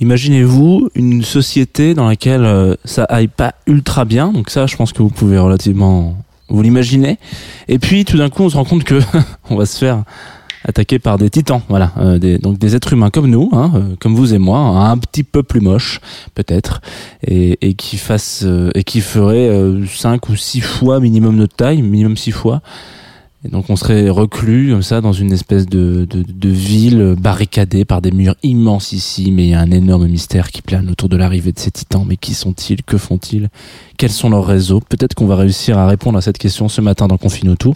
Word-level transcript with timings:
Imaginez-vous 0.00 0.90
une 0.94 1.22
société 1.22 1.94
dans 1.94 2.08
laquelle 2.08 2.44
euh, 2.44 2.74
ça 2.84 3.04
aille 3.04 3.28
pas 3.28 3.54
ultra 3.66 4.04
bien, 4.04 4.32
donc 4.32 4.50
ça 4.50 4.66
je 4.66 4.76
pense 4.76 4.92
que 4.92 5.02
vous 5.02 5.10
pouvez 5.10 5.38
relativement 5.38 6.16
vous 6.48 6.62
l'imaginer. 6.62 7.18
Et 7.68 7.78
puis 7.78 8.04
tout 8.04 8.16
d'un 8.16 8.28
coup 8.28 8.42
on 8.42 8.50
se 8.50 8.56
rend 8.56 8.64
compte 8.64 8.84
que 8.84 9.00
on 9.50 9.56
va 9.56 9.66
se 9.66 9.78
faire 9.78 10.02
attaquer 10.66 10.98
par 10.98 11.18
des 11.18 11.28
titans, 11.28 11.60
voilà, 11.68 11.92
euh, 11.98 12.38
donc 12.38 12.58
des 12.58 12.74
êtres 12.74 12.94
humains 12.94 13.10
comme 13.10 13.28
nous, 13.28 13.50
hein, 13.52 13.70
euh, 13.74 13.96
comme 14.00 14.14
vous 14.14 14.32
et 14.32 14.38
moi, 14.38 14.58
un 14.58 14.96
petit 14.96 15.22
peu 15.22 15.42
plus 15.42 15.60
moches 15.60 16.00
peut-être, 16.34 16.80
et, 17.26 17.74
qui 17.74 17.98
fasse 17.98 18.46
et 18.74 18.82
qui 18.82 19.00
ferait 19.00 19.50
cinq 19.94 20.28
ou 20.28 20.36
six 20.36 20.62
fois 20.62 21.00
minimum 21.00 21.36
notre 21.36 21.54
taille, 21.54 21.82
minimum 21.82 22.16
six 22.16 22.32
fois. 22.32 22.62
Et 23.44 23.48
donc 23.48 23.68
on 23.68 23.76
serait 23.76 24.08
reclus 24.08 24.70
comme 24.70 24.82
ça 24.82 25.02
dans 25.02 25.12
une 25.12 25.30
espèce 25.30 25.66
de, 25.66 26.06
ville 26.42 27.14
barricadée 27.18 27.84
par 27.84 28.00
des 28.00 28.10
murs 28.10 28.36
immenses 28.42 28.92
ici, 28.92 29.30
mais 29.32 29.44
il 29.44 29.50
y 29.50 29.54
a 29.54 29.60
un 29.60 29.70
énorme 29.70 30.06
mystère 30.06 30.50
qui 30.50 30.62
plane 30.62 30.88
autour 30.88 31.10
de 31.10 31.16
l'arrivée 31.16 31.52
de 31.52 31.58
ces 31.58 31.70
titans. 31.70 32.04
Mais 32.06 32.16
qui 32.16 32.32
sont-ils? 32.32 32.82
Que 32.82 32.96
font-ils? 32.96 33.50
Quels 33.98 34.10
sont 34.10 34.30
leurs 34.30 34.46
réseaux? 34.46 34.80
Peut-être 34.80 35.14
qu'on 35.14 35.26
va 35.26 35.36
réussir 35.36 35.78
à 35.78 35.86
répondre 35.86 36.16
à 36.16 36.22
cette 36.22 36.38
question 36.38 36.68
ce 36.68 36.80
matin 36.80 37.06
dans 37.06 37.18
Confine 37.18 37.54
tout. 37.56 37.74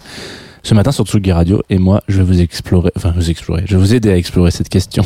Ce 0.63 0.73
matin 0.73 0.91
sur 0.91 1.05
Tsugi 1.05 1.31
Radio, 1.31 1.61
et 1.69 1.77
moi 1.77 2.01
je 2.07 2.17
vais 2.17 2.23
vous 2.23 2.41
explorer, 2.41 2.91
enfin 2.97 3.11
vous 3.15 3.29
explorer, 3.29 3.63
je 3.65 3.77
vais 3.77 3.81
vous 3.81 3.93
aider 3.93 4.11
à 4.11 4.17
explorer 4.17 4.51
cette 4.51 4.67
question. 4.67 5.05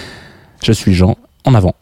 je 0.64 0.72
suis 0.72 0.94
Jean, 0.94 1.18
en 1.44 1.54
avant. 1.54 1.74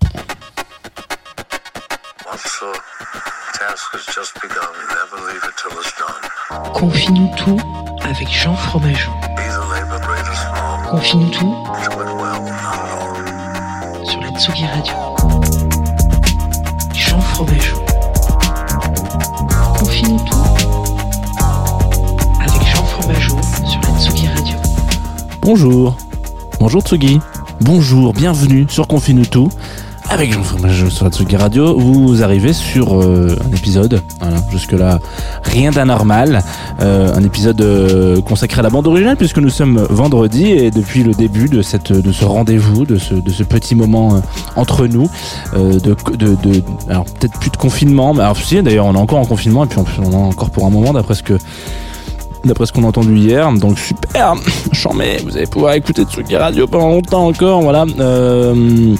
The 3.54 3.58
task 3.58 3.92
has 3.92 4.06
just 4.14 4.34
begun, 4.40 4.72
never 4.88 5.16
leave 5.26 5.44
it 5.44 5.56
till 5.56 5.78
it's 5.78 5.92
done. 5.98 6.72
Confie-nous 6.72 7.30
tout 7.36 7.58
avec 8.02 8.28
Jean 8.28 8.54
Fromageau. 8.54 9.12
Be 9.36 9.42
the 9.42 9.60
labor 9.70 10.00
great 10.00 10.26
or 10.26 10.34
small, 10.34 10.90
Confie-nous 10.90 11.30
tout 11.30 11.54
sur 14.04 14.20
la 14.20 14.38
Tsugi 14.38 14.66
Radio. 14.66 14.94
Jean 16.94 17.20
Fromageau. 17.20 17.76
Confie-nous 19.78 20.18
tout 20.18 20.44
avec 22.40 22.62
Jean 22.66 22.84
Fromageau 22.84 23.36
sur 23.64 23.80
la 23.82 24.00
Tsugi 24.00 24.28
Radio. 24.28 24.56
Bonjour, 25.42 25.96
bonjour 26.58 26.82
Tsugi, 26.82 27.20
bonjour, 27.60 28.12
bienvenue 28.12 28.66
sur 28.68 28.86
Confine 28.86 29.26
tout. 29.26 29.50
Avec 30.14 30.32
Jean-François 30.32 30.90
sur 30.90 31.04
la 31.06 31.10
Tsugi 31.10 31.34
Radio, 31.34 31.76
vous 31.76 32.22
arrivez 32.22 32.52
sur 32.52 33.02
euh, 33.02 33.36
un 33.44 33.52
épisode, 33.52 34.00
voilà, 34.20 34.36
jusque-là 34.48 35.00
rien 35.42 35.72
d'anormal, 35.72 36.40
euh, 36.80 37.12
un 37.12 37.24
épisode 37.24 37.60
euh, 37.60 38.20
consacré 38.20 38.60
à 38.60 38.62
la 38.62 38.70
bande 38.70 38.86
originale 38.86 39.16
puisque 39.16 39.38
nous 39.38 39.48
sommes 39.48 39.84
vendredi 39.90 40.52
et 40.52 40.70
depuis 40.70 41.02
le 41.02 41.14
début 41.14 41.48
de, 41.48 41.62
cette, 41.62 41.90
de 41.90 42.12
ce 42.12 42.24
rendez-vous, 42.24 42.84
de 42.84 42.96
ce, 42.96 43.14
de 43.14 43.28
ce 43.28 43.42
petit 43.42 43.74
moment 43.74 44.22
entre 44.54 44.86
nous, 44.86 45.10
de, 45.52 45.80
de, 45.80 46.62
alors 46.88 47.06
peut-être 47.06 47.36
plus 47.40 47.50
de 47.50 47.56
confinement, 47.56 48.14
mais 48.14 48.22
alors 48.22 48.36
si 48.36 48.62
d'ailleurs 48.62 48.86
on 48.86 48.94
est 48.94 48.98
encore 48.98 49.18
en 49.18 49.26
confinement 49.26 49.64
et 49.64 49.66
puis 49.66 49.80
on, 49.98 50.12
a 50.12 50.16
encore 50.16 50.50
pour 50.50 50.64
un 50.64 50.70
moment 50.70 50.92
d'après 50.92 51.14
ce 51.14 51.24
que 51.24 51.34
d'après 52.44 52.66
ce 52.66 52.72
qu'on 52.72 52.84
a 52.84 52.86
entendu 52.86 53.16
hier. 53.16 53.52
Donc 53.54 53.80
super, 53.80 54.36
chambé, 54.72 55.16
vous 55.24 55.36
allez 55.36 55.48
pouvoir 55.48 55.74
écouter 55.74 56.04
Tsugi 56.04 56.36
Radio 56.36 56.68
pendant 56.68 56.90
longtemps 56.90 57.26
encore, 57.26 57.62
voilà. 57.62 57.84
Euh, 57.98 58.94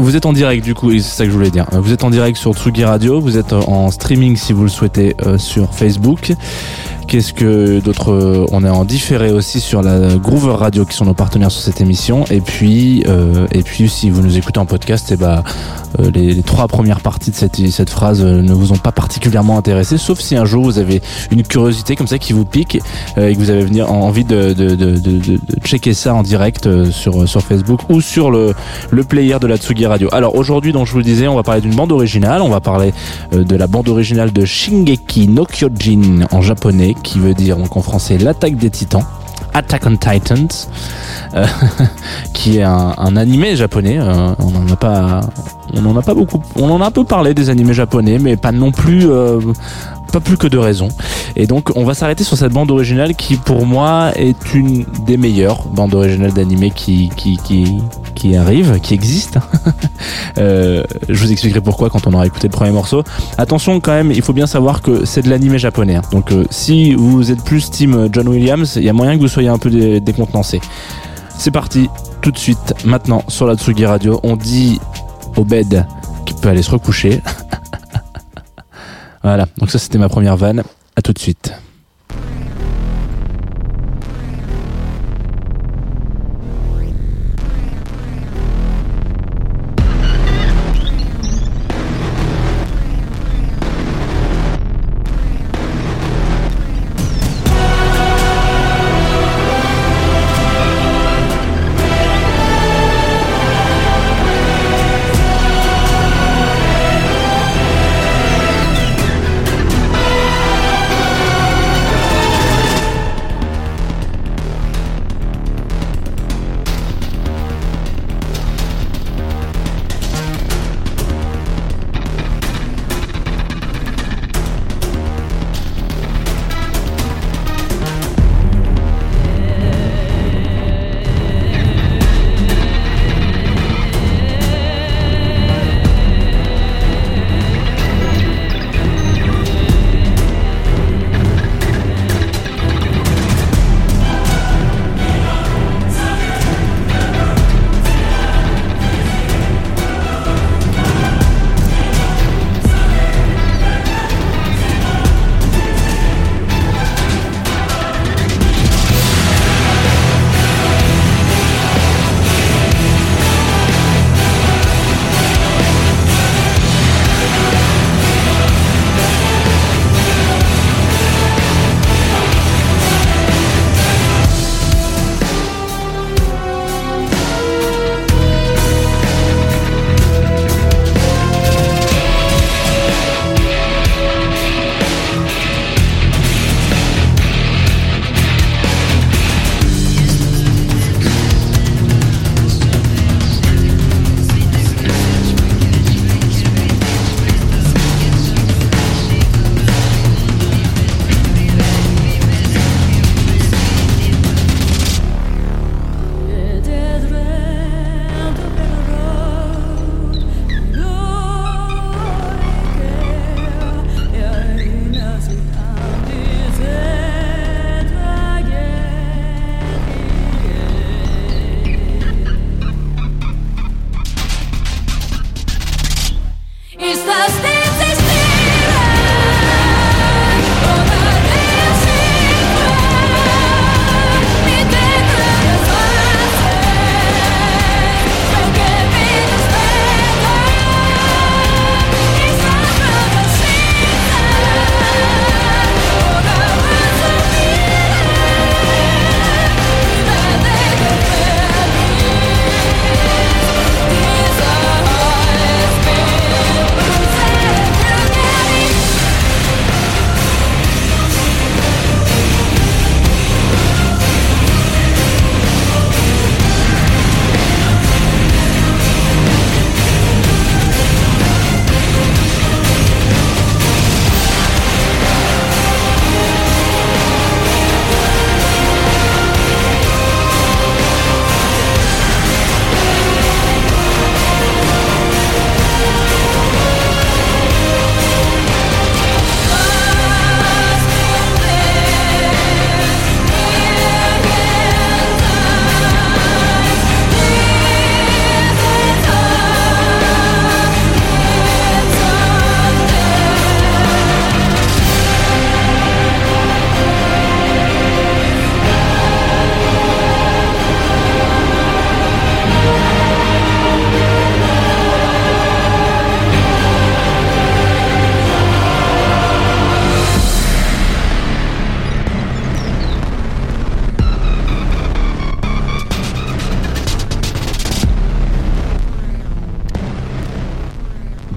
vous 0.00 0.16
êtes 0.16 0.26
en 0.26 0.32
direct 0.32 0.64
du 0.64 0.74
coup, 0.74 0.92
c'est 0.92 1.00
ça 1.00 1.24
que 1.24 1.30
je 1.30 1.36
voulais 1.36 1.50
dire. 1.50 1.66
Vous 1.72 1.92
êtes 1.92 2.04
en 2.04 2.10
direct 2.10 2.38
sur 2.38 2.54
Tsugi 2.54 2.84
Radio, 2.84 3.20
vous 3.20 3.36
êtes 3.38 3.52
en 3.52 3.90
streaming 3.90 4.36
si 4.36 4.52
vous 4.52 4.62
le 4.62 4.68
souhaitez 4.68 5.16
euh, 5.26 5.38
sur 5.38 5.74
Facebook. 5.74 6.32
Qu'est-ce 7.12 7.34
que 7.34 7.80
d'autres 7.80 8.10
euh, 8.10 8.46
On 8.52 8.64
est 8.64 8.70
en 8.70 8.86
différé 8.86 9.32
aussi 9.32 9.60
sur 9.60 9.82
la 9.82 10.16
Groover 10.16 10.54
Radio 10.54 10.86
qui 10.86 10.96
sont 10.96 11.04
nos 11.04 11.12
partenaires 11.12 11.50
sur 11.50 11.60
cette 11.60 11.82
émission. 11.82 12.24
Et 12.30 12.40
puis, 12.40 13.04
euh, 13.06 13.46
et 13.52 13.62
puis 13.62 13.90
si 13.90 14.08
vous 14.08 14.22
nous 14.22 14.38
écoutez 14.38 14.58
en 14.58 14.64
podcast, 14.64 15.12
et 15.12 15.16
bah 15.18 15.44
euh, 16.00 16.10
les, 16.10 16.42
trois 16.42 16.68
premières 16.68 17.00
parties 17.00 17.30
de 17.30 17.36
cette, 17.36 17.56
cette 17.70 17.90
phrase 17.90 18.24
euh, 18.24 18.40
ne 18.40 18.54
vous 18.54 18.72
ont 18.72 18.78
pas 18.78 18.92
particulièrement 18.92 19.58
intéressé, 19.58 19.98
sauf 19.98 20.20
si 20.20 20.36
un 20.36 20.46
jour 20.46 20.64
vous 20.64 20.78
avez 20.78 21.02
une 21.30 21.42
curiosité 21.42 21.96
comme 21.96 22.06
ça 22.06 22.16
qui 22.16 22.32
vous 22.32 22.46
pique 22.46 22.76
et 23.18 23.34
que 23.34 23.38
vous 23.38 23.50
avez 23.50 23.82
envie 23.82 24.24
de, 24.24 24.54
de, 24.54 24.74
de, 24.74 24.96
de, 24.96 25.38
checker 25.64 25.92
ça 25.92 26.14
en 26.14 26.22
direct 26.22 26.66
sur, 26.90 27.28
sur 27.28 27.42
Facebook 27.42 27.80
ou 27.90 28.00
sur 28.00 28.30
le, 28.30 28.54
le 28.90 29.04
player 29.04 29.36
de 29.38 29.46
la 29.46 29.58
Tsugi 29.58 29.84
Radio. 29.84 30.08
Alors 30.12 30.34
aujourd'hui, 30.34 30.72
donc 30.72 30.86
je 30.86 30.92
vous 30.92 30.98
le 30.98 31.04
disais, 31.04 31.28
on 31.28 31.36
va 31.36 31.42
parler 31.42 31.60
d'une 31.60 31.74
bande 31.74 31.92
originale. 31.92 32.40
On 32.40 32.48
va 32.48 32.60
parler 32.60 32.94
de 33.32 33.56
la 33.56 33.66
bande 33.66 33.90
originale 33.90 34.32
de 34.32 34.46
Shingeki 34.46 35.28
no 35.28 35.44
Kyojin 35.44 36.26
en 36.30 36.40
japonais, 36.40 36.94
qui 37.02 37.18
veut 37.18 37.34
dire 37.34 37.56
donc 37.56 37.76
en 37.76 37.82
français 37.82 38.18
l'attaque 38.18 38.56
des 38.56 38.70
titans. 38.70 39.04
Attack 39.54 39.82
on 39.86 39.96
Titans, 39.96 40.48
euh, 41.34 41.44
qui 42.32 42.58
est 42.58 42.62
un, 42.62 42.94
un 42.96 43.16
animé 43.16 43.54
japonais. 43.54 43.98
euh, 43.98 44.34
on 44.38 44.54
en 44.56 44.72
a 44.72 44.76
pas, 44.76 45.20
on 45.74 45.84
en 45.84 45.96
a 45.96 46.02
pas 46.02 46.14
beaucoup. 46.14 46.40
On 46.56 46.70
en 46.70 46.80
a 46.80 46.86
un 46.86 46.90
peu 46.90 47.04
parlé 47.04 47.34
des 47.34 47.50
animés 47.50 47.74
japonais, 47.74 48.18
mais 48.18 48.36
pas 48.36 48.52
non 48.52 48.72
plus, 48.72 49.10
euh, 49.10 49.40
pas 50.12 50.20
plus 50.20 50.36
que 50.36 50.46
de 50.46 50.58
raison. 50.58 50.88
Et 51.36 51.46
donc, 51.46 51.70
on 51.76 51.84
va 51.84 51.94
s'arrêter 51.94 52.22
sur 52.24 52.36
cette 52.36 52.52
bande 52.52 52.70
originale 52.70 53.14
qui, 53.16 53.36
pour 53.36 53.66
moi, 53.66 54.12
est 54.16 54.54
une 54.54 54.84
des 55.06 55.16
meilleures 55.16 55.64
bandes 55.68 55.94
originales 55.94 56.32
d'animés 56.32 56.70
qui, 56.74 57.10
qui, 57.16 57.38
qui, 57.38 57.78
qui 58.14 58.36
arrive, 58.36 58.78
qui 58.80 58.94
existe. 58.94 59.38
Euh, 60.38 60.82
je 61.08 61.18
vous 61.22 61.30
expliquerai 61.30 61.60
pourquoi 61.60 61.90
quand 61.90 62.06
on 62.06 62.12
aura 62.14 62.26
écouté 62.26 62.48
le 62.48 62.52
premier 62.52 62.70
morceau. 62.70 63.04
Attention 63.38 63.80
quand 63.80 63.92
même, 63.92 64.10
il 64.10 64.22
faut 64.22 64.32
bien 64.32 64.46
savoir 64.46 64.80
que 64.80 65.04
c'est 65.04 65.20
de 65.22 65.28
l'animé 65.28 65.58
japonais. 65.58 65.96
hein. 65.96 66.02
Donc 66.10 66.32
euh, 66.32 66.44
si 66.50 66.94
vous 66.94 67.30
êtes 67.30 67.44
plus 67.44 67.70
team 67.70 68.08
John 68.10 68.26
Williams, 68.28 68.74
il 68.76 68.82
y 68.84 68.88
a 68.88 68.92
moyen 68.94 69.14
que 69.16 69.20
vous 69.20 69.28
soyez 69.28 69.48
un 69.50 69.58
peu 69.58 69.68
dé- 69.70 70.00
décontenancé. 70.00 70.60
C'est 71.38 71.50
parti, 71.50 71.88
tout 72.22 72.30
de 72.32 72.38
suite, 72.38 72.74
maintenant 72.84 73.22
sur 73.28 73.46
la 73.46 73.56
Tsugi 73.56 73.84
Radio, 73.84 74.20
on 74.22 74.36
dit 74.36 74.80
au 75.36 75.44
bed 75.44 75.86
qu'il 76.24 76.36
peut 76.36 76.48
aller 76.48 76.62
se 76.62 76.70
recoucher. 76.70 77.20
voilà, 79.22 79.46
donc 79.58 79.70
ça 79.70 79.78
c'était 79.78 79.98
ma 79.98 80.08
première 80.08 80.36
vanne. 80.36 80.62
À 80.96 81.02
tout 81.02 81.12
de 81.12 81.18
suite. 81.18 81.52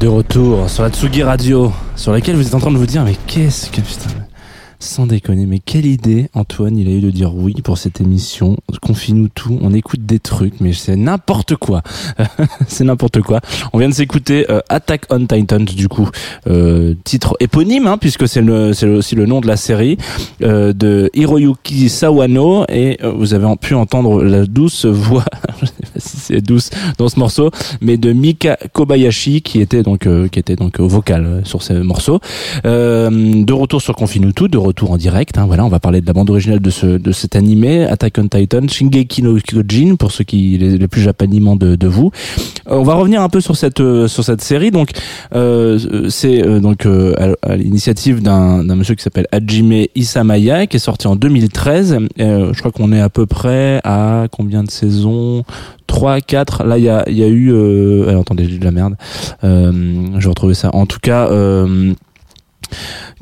Retour 0.08 0.70
sur 0.70 0.84
la 0.84 0.90
Tsugi 0.90 1.24
Radio, 1.24 1.72
sur 1.96 2.12
laquelle 2.12 2.36
vous 2.36 2.48
êtes 2.48 2.56
en 2.56 2.60
train 2.60 2.72
de 2.72 2.78
vous 2.78 2.86
dire, 2.86 3.04
mais 3.04 3.16
qu'est-ce 3.28 3.70
que 3.70 3.82
putain, 3.82 4.10
sans 4.80 5.08
déconner, 5.08 5.46
mais 5.46 5.60
quelle 5.60 5.86
idée 5.86 6.30
Antoine 6.34 6.78
il 6.78 6.88
a 6.88 6.92
eu 6.92 7.02
de 7.02 7.12
dire 7.12 7.36
oui 7.36 7.54
pour 7.64 7.78
cette 7.78 8.02
émission. 8.02 8.58
Confie-nous 8.82 9.30
tout, 9.30 9.58
on 9.62 9.74
écoute 9.74 10.06
des 10.06 10.20
trucs, 10.20 10.60
mais 10.60 10.74
c'est 10.74 10.96
n'importe 10.96 11.56
quoi. 11.56 11.82
c'est 12.68 12.84
n'importe 12.84 13.22
quoi. 13.22 13.42
On 13.74 13.80
vient 13.80 13.90
de 13.90 13.94
s'écouter 13.94 14.46
euh, 14.50 14.60
Attack 14.70 15.06
on 15.10 15.26
Titans 15.26 15.66
du 15.66 15.88
coup, 15.88 16.10
euh, 16.48 16.94
titre 17.04 17.36
éponyme 17.40 17.88
hein, 17.88 17.98
puisque 17.98 18.28
c'est 18.28 18.42
aussi 18.42 19.16
le 19.16 19.26
nom 19.26 19.42
de 19.42 19.48
la 19.48 19.58
série 19.58 19.98
euh, 20.44 20.74
de 20.74 21.10
Hiroyuki 21.14 21.90
Sawano 21.90 22.66
et 22.70 22.98
euh, 23.04 23.12
vous 23.12 23.34
avez 23.34 23.48
pu 23.60 23.74
entendre 23.74 24.24
la 24.24 24.46
douce 24.46 24.86
voix, 24.86 25.26
je 25.62 25.66
sais 25.66 25.74
pas 25.94 26.00
si 26.00 26.18
c'est 26.18 26.42
douce 26.42 26.70
dans 26.98 27.10
ce 27.10 27.20
morceau, 27.20 27.52
mais 27.82 27.98
de 27.98 28.14
Mika 28.14 28.58
Kobayashi 28.74 29.42
qui 29.42 29.62
était 29.62 29.84
donc 29.84 30.08
euh, 30.08 30.28
qui 30.28 30.40
était 30.40 30.56
donc 30.56 30.80
vocal 30.80 31.42
sur 31.46 31.64
ce 31.64 31.74
morceau. 31.74 32.20
De 32.64 33.54
retour 33.54 33.82
sur 33.82 33.96
Confine 33.96 34.34
tout, 34.34 34.48
retour 34.66 34.92
en 34.92 34.98
direct. 34.98 35.38
Hein, 35.38 35.46
voilà, 35.46 35.66
on 35.66 35.70
va 35.70 35.80
parler 35.80 36.02
de 36.02 36.08
la 36.08 36.14
bande 36.14 36.30
originale 36.30 36.60
de 36.60 36.70
ce 36.70 36.86
de 36.86 37.12
cet 37.12 37.36
animé 37.36 37.86
Attack 37.86 38.18
on 38.18 38.28
Titan, 38.28 38.68
Shingeki 38.68 39.24
no 39.24 39.38
Kyojin 39.38 39.96
pour 39.96 40.12
ceux 40.12 40.24
qui 40.24 40.58
les, 40.58 40.88
plus 40.88 41.02
japanimants 41.02 41.56
de, 41.56 41.76
de 41.76 41.88
vous. 41.88 42.12
Euh, 42.68 42.76
on 42.76 42.84
va 42.84 42.96
revenir 42.96 43.22
un 43.22 43.30
peu 43.30 43.42
sur 43.42 43.56
cette 43.56 43.80
euh, 43.80 44.08
sur 44.08 44.24
cette 44.24 44.42
série. 44.42 44.72
Donc 44.72 44.90
euh, 45.34 46.08
c'est 46.10 46.42
donc 46.60 46.86
à, 46.86 47.56
l'initiative 47.56 48.22
d'un 48.22 48.64
monsieur 48.64 48.96
qui 48.96 49.04
s'appelle 49.04 49.28
Hajime 49.32 49.86
Isamaya 49.96 50.68
qui 50.68 50.78
est 50.78 50.80
sorti 50.80 51.08
en 51.08 51.16
2013. 51.16 51.98
Euh, 52.20 52.54
je 52.54 52.60
crois 52.60 52.72
qu'on 52.72 52.92
est 52.92 53.02
à 53.02 53.10
peu 53.10 53.26
près 53.26 53.82
à 53.84 54.28
combien 54.32 54.64
de 54.64 54.72
saisons? 54.72 55.44
3, 55.88 56.22
4. 56.22 56.64
Là, 56.64 56.78
il 56.78 56.84
y 56.84 56.90
a, 56.90 57.08
y 57.10 57.24
a 57.24 57.28
eu... 57.28 57.54
Attendez, 58.20 58.50
j'ai 58.50 58.58
de 58.58 58.66
la 58.66 58.72
merde. 58.72 58.96
Je 59.44 60.20
vais 60.20 60.30
retrouver 60.30 60.56
ça. 60.56 60.72
En 60.74 60.86
tout 60.86 61.00
cas... 61.02 61.30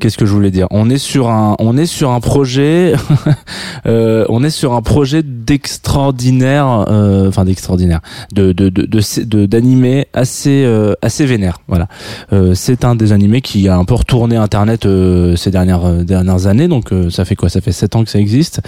Qu'est-ce 0.00 0.18
que 0.18 0.26
je 0.26 0.32
voulais 0.32 0.50
dire? 0.50 0.66
On 0.70 0.90
est 0.90 0.98
sur 0.98 1.28
un, 1.30 1.56
on 1.58 1.76
est 1.76 1.86
sur 1.86 2.10
un 2.10 2.20
projet, 2.20 2.94
euh, 3.86 4.24
on 4.28 4.42
est 4.44 4.50
sur 4.50 4.72
un 4.74 4.82
projet 4.82 5.22
d'extraordinaire, 5.22 6.84
euh, 6.88 7.28
enfin 7.28 7.44
d'extraordinaire, 7.44 8.00
de 8.32 8.52
de 8.52 8.68
de 8.68 8.82
de- 8.86 9.24
de- 9.24 9.46
d'animé 9.46 10.06
assez 10.12 10.64
euh, 10.64 10.94
assez 11.02 11.26
vénère. 11.26 11.58
Voilà, 11.68 11.88
Euh, 12.32 12.54
c'est 12.54 12.84
un 12.84 12.94
des 12.96 13.12
animés 13.12 13.40
qui 13.40 13.68
a 13.68 13.76
un 13.76 13.84
peu 13.84 13.94
retourné 13.94 14.36
Internet 14.36 14.86
euh, 14.86 15.36
ces 15.36 15.50
dernières 15.50 15.84
euh, 15.84 16.02
dernières 16.02 16.46
années. 16.46 16.68
Donc 16.68 16.90
ça 17.10 17.24
fait 17.24 17.36
quoi? 17.36 17.48
Ça 17.48 17.60
fait 17.60 17.72
sept 17.72 17.94
ans 17.96 18.04
que 18.04 18.10
ça 18.10 18.18
existe. 18.18 18.60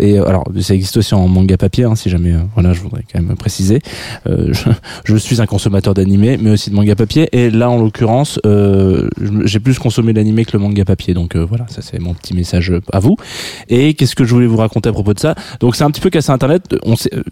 Et 0.00 0.18
alors 0.18 0.44
ça 0.60 0.74
existe 0.74 0.96
aussi 0.96 1.14
en 1.14 1.28
manga 1.28 1.56
papier, 1.56 1.84
hein, 1.84 1.94
si 1.94 2.10
jamais. 2.10 2.34
voilà, 2.54 2.72
je 2.72 2.80
voudrais 2.80 3.04
quand 3.10 3.20
même 3.22 3.36
préciser. 3.36 3.80
Je, 4.26 4.70
je 5.04 5.16
suis 5.16 5.40
un 5.40 5.46
consommateur 5.46 5.94
d'animé, 5.94 6.38
mais 6.40 6.50
aussi 6.50 6.70
de 6.70 6.74
manga 6.74 6.94
papier. 6.94 7.28
Et 7.32 7.50
là, 7.50 7.70
en 7.70 7.78
l'occurrence, 7.78 8.38
euh, 8.46 9.01
j'ai 9.44 9.60
plus 9.60 9.78
consommé 9.78 10.12
l'animé 10.12 10.44
que 10.44 10.52
le 10.52 10.58
manga 10.58 10.84
papier. 10.84 11.14
Donc 11.14 11.36
euh, 11.36 11.44
voilà, 11.44 11.66
ça 11.68 11.82
c'est 11.82 11.98
mon 11.98 12.14
petit 12.14 12.34
message 12.34 12.70
euh, 12.70 12.80
à 12.92 13.00
vous. 13.00 13.16
Et 13.68 13.94
qu'est-ce 13.94 14.14
que 14.14 14.24
je 14.24 14.34
voulais 14.34 14.46
vous 14.46 14.56
raconter 14.56 14.88
à 14.88 14.92
propos 14.92 15.14
de 15.14 15.20
ça? 15.20 15.34
Donc 15.60 15.76
c'est 15.76 15.84
un 15.84 15.90
petit 15.90 16.00
peu 16.00 16.10
cassé 16.10 16.30
Internet. 16.30 16.74
On 16.84 16.96
sait, 16.96 17.14
euh, 17.14 17.22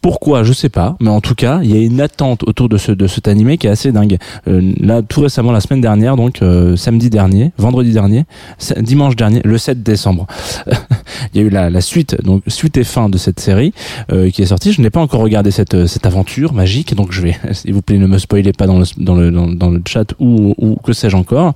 pourquoi, 0.00 0.42
je 0.42 0.52
sais 0.52 0.68
pas, 0.68 0.96
mais 1.00 1.10
en 1.10 1.20
tout 1.20 1.34
cas, 1.34 1.60
il 1.62 1.74
y 1.74 1.78
a 1.78 1.84
une 1.84 2.00
attente 2.00 2.44
autour 2.44 2.68
de 2.68 2.76
ce 2.76 2.92
de 2.92 3.06
cet 3.06 3.28
animé 3.28 3.58
qui 3.58 3.66
est 3.66 3.70
assez 3.70 3.92
dingue. 3.92 4.18
Euh, 4.46 4.72
là, 4.80 5.02
tout 5.02 5.20
récemment, 5.20 5.52
la 5.52 5.60
semaine 5.60 5.80
dernière, 5.80 6.16
donc 6.16 6.42
euh, 6.42 6.76
samedi 6.76 7.10
dernier, 7.10 7.52
vendredi 7.58 7.92
dernier, 7.92 8.24
dimanche 8.78 9.16
dernier, 9.16 9.40
le 9.44 9.58
7 9.58 9.82
décembre, 9.82 10.26
il 11.34 11.40
y 11.40 11.44
a 11.44 11.46
eu 11.46 11.50
la, 11.50 11.70
la 11.70 11.80
suite, 11.80 12.16
donc 12.22 12.42
suite 12.46 12.76
et 12.76 12.84
fin 12.84 13.08
de 13.08 13.18
cette 13.18 13.40
série 13.40 13.72
euh, 14.12 14.30
qui 14.30 14.42
est 14.42 14.46
sortie. 14.46 14.72
Je 14.72 14.80
n'ai 14.80 14.90
pas 14.90 15.00
encore 15.00 15.20
regardé 15.20 15.50
cette 15.50 15.74
euh, 15.74 15.86
cette 15.86 16.06
aventure 16.06 16.52
magique, 16.52 16.94
donc 16.94 17.12
je 17.12 17.22
vais, 17.22 17.36
s'il 17.52 17.72
vous 17.72 17.82
plaît, 17.82 17.98
ne 17.98 18.06
me 18.06 18.18
spoilez 18.18 18.52
pas 18.52 18.66
dans 18.66 18.78
le 18.78 18.84
dans 18.98 19.14
le 19.14 19.30
dans, 19.30 19.70
le 19.70 19.82
chat 19.86 20.14
ou 20.18 20.54
ou 20.58 20.76
que 20.76 20.92
sais-je 20.92 21.16
encore. 21.16 21.54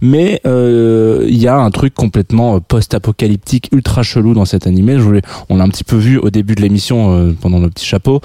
Mais 0.00 0.40
euh, 0.46 1.26
il 1.28 1.38
y 1.38 1.48
a 1.48 1.56
un 1.56 1.70
truc 1.70 1.94
complètement 1.94 2.56
euh, 2.56 2.60
post-apocalyptique, 2.60 3.68
ultra 3.72 4.02
chelou 4.02 4.34
dans 4.34 4.44
cet 4.44 4.66
animé. 4.66 4.94
Je 4.94 5.02
voulais, 5.02 5.22
on 5.48 5.56
l'a 5.56 5.64
un 5.64 5.68
petit 5.68 5.84
peu 5.84 5.96
vu 5.96 6.18
au 6.18 6.30
début 6.30 6.54
de 6.54 6.60
l'émission 6.60 7.34
pendant 7.40 7.58
le 7.58 7.70
chapeau. 7.84 8.20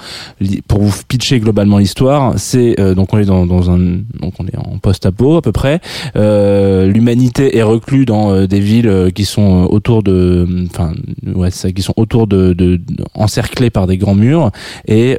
Pour 0.68 0.82
vous 0.82 0.92
pitcher 1.08 1.40
globalement 1.40 1.78
l'histoire, 1.78 2.34
c'est 2.36 2.78
euh, 2.80 2.94
donc 2.94 3.12
on 3.12 3.18
est 3.18 3.24
dans, 3.24 3.46
dans 3.46 3.70
un 3.70 3.78
donc 3.78 4.34
on 4.38 4.46
est 4.46 4.56
en 4.56 4.78
post-apo 4.78 5.36
à 5.36 5.42
peu 5.42 5.52
près. 5.52 5.80
Euh, 6.16 6.86
L'humanité 6.86 7.56
est 7.56 7.62
reclue 7.62 8.04
dans 8.04 8.30
euh, 8.30 8.46
des 8.46 8.60
villes 8.60 8.88
euh, 8.88 9.10
qui 9.10 9.24
sont 9.24 9.64
euh, 9.64 9.66
autour 9.66 10.02
de, 10.02 10.46
enfin 10.70 10.92
ouais, 11.26 11.50
ça, 11.50 11.72
qui 11.72 11.82
sont 11.82 11.94
autour 11.96 12.26
de, 12.26 12.52
de, 12.52 12.80
encerclées 13.14 13.70
par 13.70 13.86
des 13.86 13.96
grands 13.96 14.14
murs 14.14 14.50
et 14.86 15.16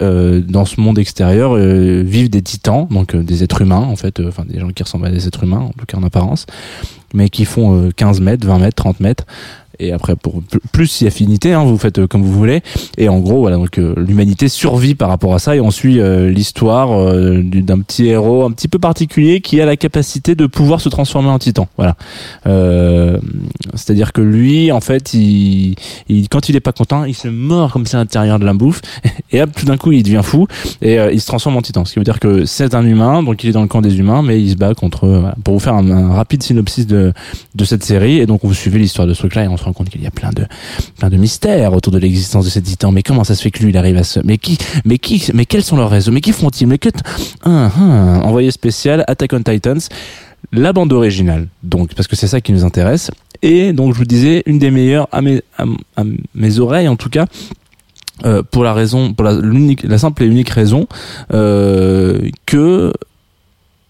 dans 0.47 0.65
ce 0.65 0.79
monde 0.79 0.99
extérieur 0.99 1.55
vivent 1.55 2.29
des 2.29 2.41
titans, 2.41 2.87
donc 2.89 3.15
des 3.15 3.43
êtres 3.43 3.61
humains 3.61 3.77
en 3.77 3.95
fait, 3.95 4.19
enfin 4.19 4.43
des 4.47 4.59
gens 4.59 4.69
qui 4.69 4.83
ressemblent 4.83 5.07
à 5.07 5.11
des 5.11 5.27
êtres 5.27 5.43
humains 5.43 5.59
en 5.59 5.69
tout 5.69 5.85
cas 5.87 5.97
en 5.97 6.03
apparence, 6.03 6.45
mais 7.15 7.29
qui 7.29 7.45
font 7.45 7.87
euh, 7.87 7.91
15 7.95 8.21
mètres, 8.21 8.45
20 8.45 8.59
mètres, 8.59 8.75
30 8.75 8.99
mètres. 8.99 9.25
Et 9.79 9.91
après, 9.91 10.15
pour 10.15 10.41
pl- 10.43 10.59
plus 10.71 10.87
si 10.87 11.07
affinité, 11.07 11.53
hein, 11.53 11.63
vous 11.63 11.77
faites 11.77 11.99
euh, 11.99 12.07
comme 12.07 12.21
vous 12.23 12.31
voulez. 12.31 12.61
Et 12.97 13.09
en 13.09 13.19
gros, 13.19 13.39
voilà, 13.39 13.57
donc 13.57 13.77
euh, 13.77 13.93
l'humanité 13.97 14.47
survit 14.47 14.95
par 14.95 15.09
rapport 15.09 15.33
à 15.33 15.39
ça, 15.39 15.55
et 15.55 15.59
on 15.61 15.71
suit 15.71 15.99
euh, 15.99 16.29
l'histoire 16.31 17.13
du- 17.15 17.61
d'un 17.61 17.79
petit 17.79 18.07
héros 18.07 18.43
un 18.45 18.51
petit 18.51 18.67
peu 18.67 18.79
particulier 18.79 19.41
qui 19.41 19.59
a 19.61 19.65
la 19.65 19.77
capacité 19.77 20.35
de 20.35 20.45
pouvoir 20.47 20.81
se 20.81 20.89
transformer 20.89 21.29
en 21.29 21.39
titan. 21.39 21.67
Voilà. 21.77 21.95
C'est-à-dire 23.73 24.13
que 24.13 24.21
lui, 24.21 24.71
en 24.71 24.81
fait, 24.81 25.13
il, 25.13 25.75
il, 26.07 26.29
quand 26.29 26.49
il 26.49 26.55
est 26.55 26.59
pas 26.61 26.71
content, 26.71 27.03
il 27.03 27.13
se 27.15 27.27
mord 27.27 27.71
comme 27.71 27.85
ça 27.85 27.97
à 27.97 28.01
l'intérieur 28.01 28.39
de 28.39 28.45
la 28.45 28.53
bouffe, 28.53 28.81
et 29.31 29.41
hop, 29.41 29.49
tout 29.55 29.65
d'un 29.65 29.77
coup, 29.77 29.91
il 29.91 30.03
devient 30.03 30.21
fou 30.23 30.47
et 30.81 30.97
il 31.11 31.19
se 31.21 31.27
transforme 31.27 31.57
en 31.57 31.61
titan. 31.61 31.85
Ce 31.85 31.93
qui 31.93 31.99
veut 31.99 32.05
dire 32.05 32.19
que 32.19 32.45
c'est 32.45 32.73
un 32.75 32.85
humain, 32.85 33.23
donc 33.23 33.43
il 33.43 33.49
est 33.49 33.53
dans 33.53 33.61
le 33.61 33.67
camp 33.67 33.81
des 33.81 33.97
humains, 33.99 34.21
mais 34.21 34.41
il 34.41 34.51
se 34.51 34.55
bat 34.55 34.73
contre. 34.73 35.07
voilà. 35.07 35.35
Pour 35.43 35.53
vous 35.55 35.59
faire 35.59 35.75
un, 35.75 36.13
rapide 36.13 36.43
synopsis 36.43 36.87
de 36.87 37.13
de 37.55 37.65
cette 37.65 37.83
série, 37.83 38.17
et 38.19 38.25
donc 38.25 38.41
vous 38.43 38.53
suivez 38.53 38.79
l'histoire 38.79 39.07
de 39.07 39.13
ce 39.13 39.19
truc-là, 39.19 39.43
et 39.45 39.47
on 39.47 39.57
rend 39.65 39.73
compte 39.73 39.89
qu'il 39.89 40.01
y 40.01 40.07
a 40.07 40.11
plein 40.11 40.31
de 40.31 40.45
plein 40.97 41.09
de 41.09 41.17
mystères 41.17 41.73
autour 41.73 41.91
de 41.91 41.99
l'existence 41.99 42.45
de 42.45 42.49
ces 42.49 42.61
titans. 42.61 42.93
Mais 42.93 43.03
comment 43.03 43.23
ça 43.23 43.35
se 43.35 43.41
fait 43.41 43.51
que 43.51 43.61
lui, 43.63 43.69
il 43.71 43.77
arrive 43.77 43.97
à 43.97 44.03
se, 44.03 44.19
mais 44.23 44.37
qui, 44.37 44.57
mais 44.85 44.97
qui, 44.97 45.23
mais 45.33 45.45
quels 45.45 45.63
sont 45.63 45.77
leurs 45.77 45.89
réseaux, 45.89 46.11
mais 46.11 46.21
qui 46.21 46.31
font-ils, 46.31 46.67
mais 46.67 46.77
que, 46.77 46.89
envoyé 47.43 48.51
spécial 48.51 49.03
Attack 49.07 49.33
on 49.33 49.43
Titans, 49.43 49.79
la 50.51 50.73
bande 50.73 50.93
originale, 50.93 51.47
donc 51.63 51.93
parce 51.95 52.07
que 52.07 52.15
c'est 52.15 52.27
ça 52.27 52.41
qui 52.41 52.51
nous 52.53 52.63
intéresse. 52.63 53.11
Et 53.41 53.73
donc 53.73 53.93
je 53.93 53.97
vous 53.99 54.05
disais 54.05 54.43
une 54.45 54.59
des 54.59 54.71
meilleures 54.71 55.07
à 55.11 55.21
mes 55.21 55.41
à, 55.57 55.65
mes 56.33 56.59
oreilles 56.59 56.87
en 56.87 56.95
tout 56.95 57.09
cas. 57.09 57.25
euh, 58.23 58.43
pour 58.49 58.63
la 58.63 58.73
raison, 58.73 59.13
pour 59.13 59.25
la, 59.25 59.33
la 59.83 59.97
simple 59.97 60.23
et 60.23 60.25
unique 60.25 60.49
raison 60.49 60.87
euh, 61.33 62.29
que 62.45 62.93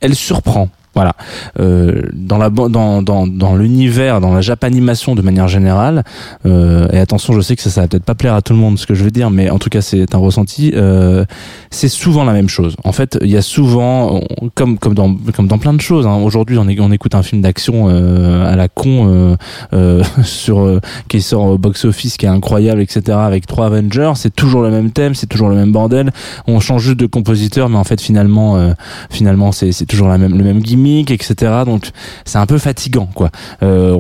elle 0.02 0.16
surprend. 0.16 0.70
Voilà. 0.96 1.14
Euh, 1.60 2.02
dans 2.14 2.38
la 2.38 2.50
dans 2.50 3.02
dans 3.02 3.28
dans 3.28 3.56
l'univers, 3.56 4.22
dans 4.22 4.34
la 4.34 4.42
japanimation 4.42 5.16
de 5.16 5.22
manière 5.22 5.48
générale. 5.48 6.04
euh, 6.46 6.88
et 6.92 7.00
attention, 7.00 7.34
je 7.34 7.42
sais 7.42 7.56
que 7.56 7.62
ça, 7.62 7.70
ça 7.70 7.82
va 7.82 7.88
peut-être 7.88 8.06
pas 8.06 8.16
plaire 8.16 8.34
à 8.34 8.42
tout 8.42 8.54
le 8.54 8.60
monde 8.60 8.80
ce 8.80 8.86
que 8.88 8.96
je 8.96 9.04
veux 9.04 9.12
dire, 9.12 9.30
mais 9.30 9.50
en 9.50 9.60
tout 9.60 9.70
cas 9.70 9.82
c'est 9.82 10.16
un 10.16 10.18
ressenti. 10.20 10.72
euh, 10.76 11.26
c'est 11.72 11.90
souvent 11.90 12.24
la 12.24 12.34
même 12.34 12.50
chose. 12.50 12.76
En 12.84 12.92
fait, 12.92 13.18
il 13.22 13.30
y 13.30 13.38
a 13.38 13.42
souvent, 13.42 14.22
comme 14.54 14.78
comme 14.78 14.94
dans 14.94 15.14
comme 15.36 15.48
dans 15.48 15.58
plein 15.58 15.74
de 15.74 15.82
choses. 15.82 16.08
hein, 16.08 16.16
Aujourd'hui, 16.16 16.58
on, 16.58 16.68
écoute 16.92 17.16
un 17.16 17.24
film 17.24 17.42
d'action 17.42 17.88
euh, 17.90 18.52
à 18.52 18.56
la 18.56 18.68
con 18.68 19.08
euh, 19.10 19.36
euh, 19.74 20.04
sur 20.24 20.80
qui 21.08 21.22
sort 21.22 21.46
au 21.46 21.58
box 21.58 21.86
office, 21.86 22.18
qui 22.18 22.26
est 22.26 22.30
incroyable, 22.30 22.82
etc. 22.82 23.18
Avec 23.22 23.48
trois 23.48 23.66
Avengers, 23.68 24.14
c'est 24.16 24.34
toujours 24.34 24.62
le 24.62 24.70
même 24.72 24.92
thème, 24.92 25.16
c'est 25.16 25.28
toujours 25.28 25.50
le 25.50 25.56
même 25.56 25.72
bordel. 25.72 26.12
On 26.48 26.60
change 26.60 26.84
juste 26.84 27.00
de 27.00 27.06
compositeur, 27.08 27.70
mais 27.70 27.78
en 27.78 27.84
fait 27.84 28.00
finalement 28.00 28.74
finalement 29.10 29.52
c'est 29.52 29.72
c'est 29.72 29.86
toujours 29.86 30.08
la 30.08 30.18
même 30.18 30.38
le 30.38 30.44
même 30.44 30.62
gimmick, 30.62 30.85
etc. 30.86 31.64
Donc 31.66 31.90
c'est 32.26 32.38
un 32.38 32.46
peu 32.46 32.58
fatigant, 32.58 33.10
quoi. 33.14 33.30
Euh, 33.64 33.98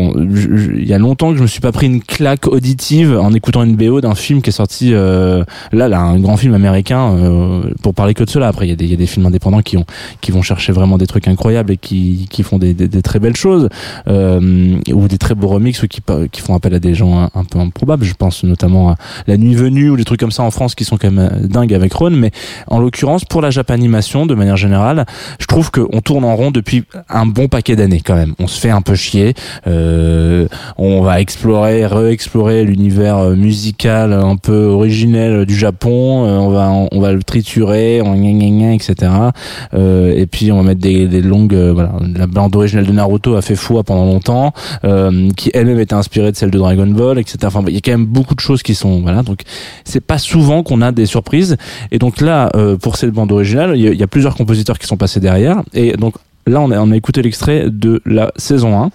Il 0.78 0.88
y 0.88 0.94
a 0.94 0.98
longtemps 0.98 1.32
que 1.32 1.38
je 1.38 1.42
me 1.42 1.48
suis 1.48 1.62
pas 1.62 1.72
pris 1.72 1.88
une 1.88 2.02
claque 2.02 2.48
auditive 2.48 3.18
en 3.18 3.34
écoutant 3.34 3.64
une 3.64 3.76
BO 3.76 4.02
d'un 4.02 4.16
film 4.16 4.42
qui 4.42 4.50
est 4.50 4.54
sorti 4.54 4.94
euh, 4.94 5.44
là, 5.72 5.88
là, 5.88 6.00
un 6.00 6.20
grand 6.20 6.38
film 6.38 6.54
américain. 6.54 7.14
euh, 7.16 7.62
pour 7.82 7.94
parler 7.94 8.14
que 8.14 8.24
de 8.24 8.30
cela, 8.30 8.48
après 8.48 8.68
il 8.68 8.70
y, 8.70 8.94
a 8.94 8.96
des- 8.96 9.06
films 9.06 9.26
indépendants 9.26 9.62
qui 9.62 9.78
ont 9.78 9.86
qui 10.22 10.32
vont 10.32 10.42
chercher 10.42 10.72
vraiment 10.72 10.98
des 10.98 11.08
trucs 11.08 11.28
incroyables 11.28 11.74
et 11.74 11.78
qui 11.78 12.44
font 12.44 12.58
des, 12.58 12.76
très 13.02 13.20
belles 13.20 13.36
choses 13.36 13.70
ou 14.08 15.08
des 15.08 15.18
très 15.18 15.36
beaux 15.36 15.48
remixes 15.48 15.84
ou 15.84 15.88
qui 15.88 16.42
font 16.42 16.56
appel 16.56 16.74
à 16.74 16.80
des 16.80 16.96
gens 16.96 17.30
un, 17.34 17.44
peu 17.44 17.60
improbables. 17.60 18.06
Je 18.06 18.14
pense 18.14 18.44
notamment 18.44 18.92
à 18.92 18.96
La 19.28 19.38
Nuit 19.38 19.56
Venue 19.56 19.90
ou 19.90 19.98
des 19.98 20.04
trucs 20.06 20.20
comme 20.20 20.32
ça 20.32 20.44
en 20.44 20.52
France 20.52 20.76
qui 20.76 20.86
sont 20.86 20.98
quand 20.98 21.12
même 21.12 21.48
dingues 21.48 21.74
avec 21.74 21.94
Ron. 21.94 22.12
Mais 22.12 22.32
en 22.68 22.80
l'occurrence, 22.80 23.26
pour 23.26 23.42
la 23.42 23.50
japanimation, 23.50 24.26
de 24.26 24.36
manière 24.36 24.58
générale, 24.58 25.06
je 25.40 25.46
trouve 25.46 25.72
qu'on 25.72 26.02
tourne 26.02 26.24
en 26.24 26.36
rond 26.36 26.52
depuis 26.52 26.75
un 27.10 27.26
bon 27.26 27.48
paquet 27.48 27.76
d'années 27.76 28.02
quand 28.04 28.16
même. 28.16 28.34
On 28.40 28.48
se 28.48 28.60
fait 28.60 28.70
un 28.70 28.82
peu 28.82 28.96
chier. 28.96 29.34
Euh, 29.68 30.48
on 30.78 31.02
va 31.02 31.22
explorer, 31.22 31.86
re-explorer 31.86 32.64
l'univers 32.64 33.18
euh, 33.18 33.36
musical 33.36 34.14
un 34.14 34.38
peu 34.38 34.66
originel 34.66 35.46
du 35.46 35.56
Japon. 35.56 36.26
Euh, 36.26 36.38
on 36.38 36.50
va 36.50 36.72
on 36.92 37.00
va 37.00 37.14
le 37.14 37.24
triturer, 37.24 38.02
on 38.02 38.16
gna 38.16 38.32
gna 38.32 38.50
gna, 38.50 38.74
etc. 38.74 39.12
Euh, 39.74 40.14
et 40.16 40.26
puis 40.26 40.52
on 40.52 40.58
va 40.58 40.64
mettre 40.64 40.82
des, 40.82 41.08
des 41.08 41.22
longues. 41.22 41.54
euh, 41.54 41.74
voilà, 41.74 41.94
la 42.16 42.28
bande 42.28 42.56
originale 42.56 42.86
de 42.86 42.92
Naruto 42.92 43.36
a 43.36 43.42
fait 43.42 43.56
foi 43.56 43.84
pendant 43.84 44.06
longtemps, 44.06 44.54
euh, 44.84 45.30
qui 45.36 45.52
elle-même 45.54 45.80
était 45.80 45.94
inspirée 45.94 46.32
de 46.32 46.38
celle 46.38 46.52
de 46.52 46.58
Dragon 46.58 46.88
Ball, 46.88 47.20
etc. 47.20 47.38
Enfin, 47.46 47.64
il 47.68 47.74
y 47.74 47.78
a 47.78 47.82
quand 47.82 47.92
même 47.92 48.06
beaucoup 48.06 48.36
de 48.36 48.40
choses 48.40 48.64
qui 48.64 48.76
sont 48.76 49.02
voilà. 49.02 49.24
Donc 49.24 49.40
c'est 49.84 50.02
pas 50.06 50.18
souvent 50.18 50.64
qu'on 50.64 50.82
a 50.82 50.92
des 50.92 51.06
surprises. 51.06 51.58
Et 51.92 52.00
donc 52.00 52.22
là, 52.22 52.52
pour 52.82 52.98
cette 52.98 53.12
bande 53.12 53.32
originale, 53.32 53.74
il 53.76 53.94
y, 53.94 53.98
y 53.98 54.04
a 54.04 54.08
plusieurs 54.08 54.36
compositeurs 54.36 54.80
qui 54.80 54.88
sont 54.88 54.98
passés 54.98 55.20
derrière. 55.20 55.62
Et 55.74 55.94
donc 55.94 56.16
là, 56.48 56.62
on 56.62 56.92
a, 56.92 56.96
écouté 56.96 57.22
l'extrait 57.22 57.70
de 57.70 58.02
la 58.06 58.32
saison 58.38 58.82
1. 58.84 58.90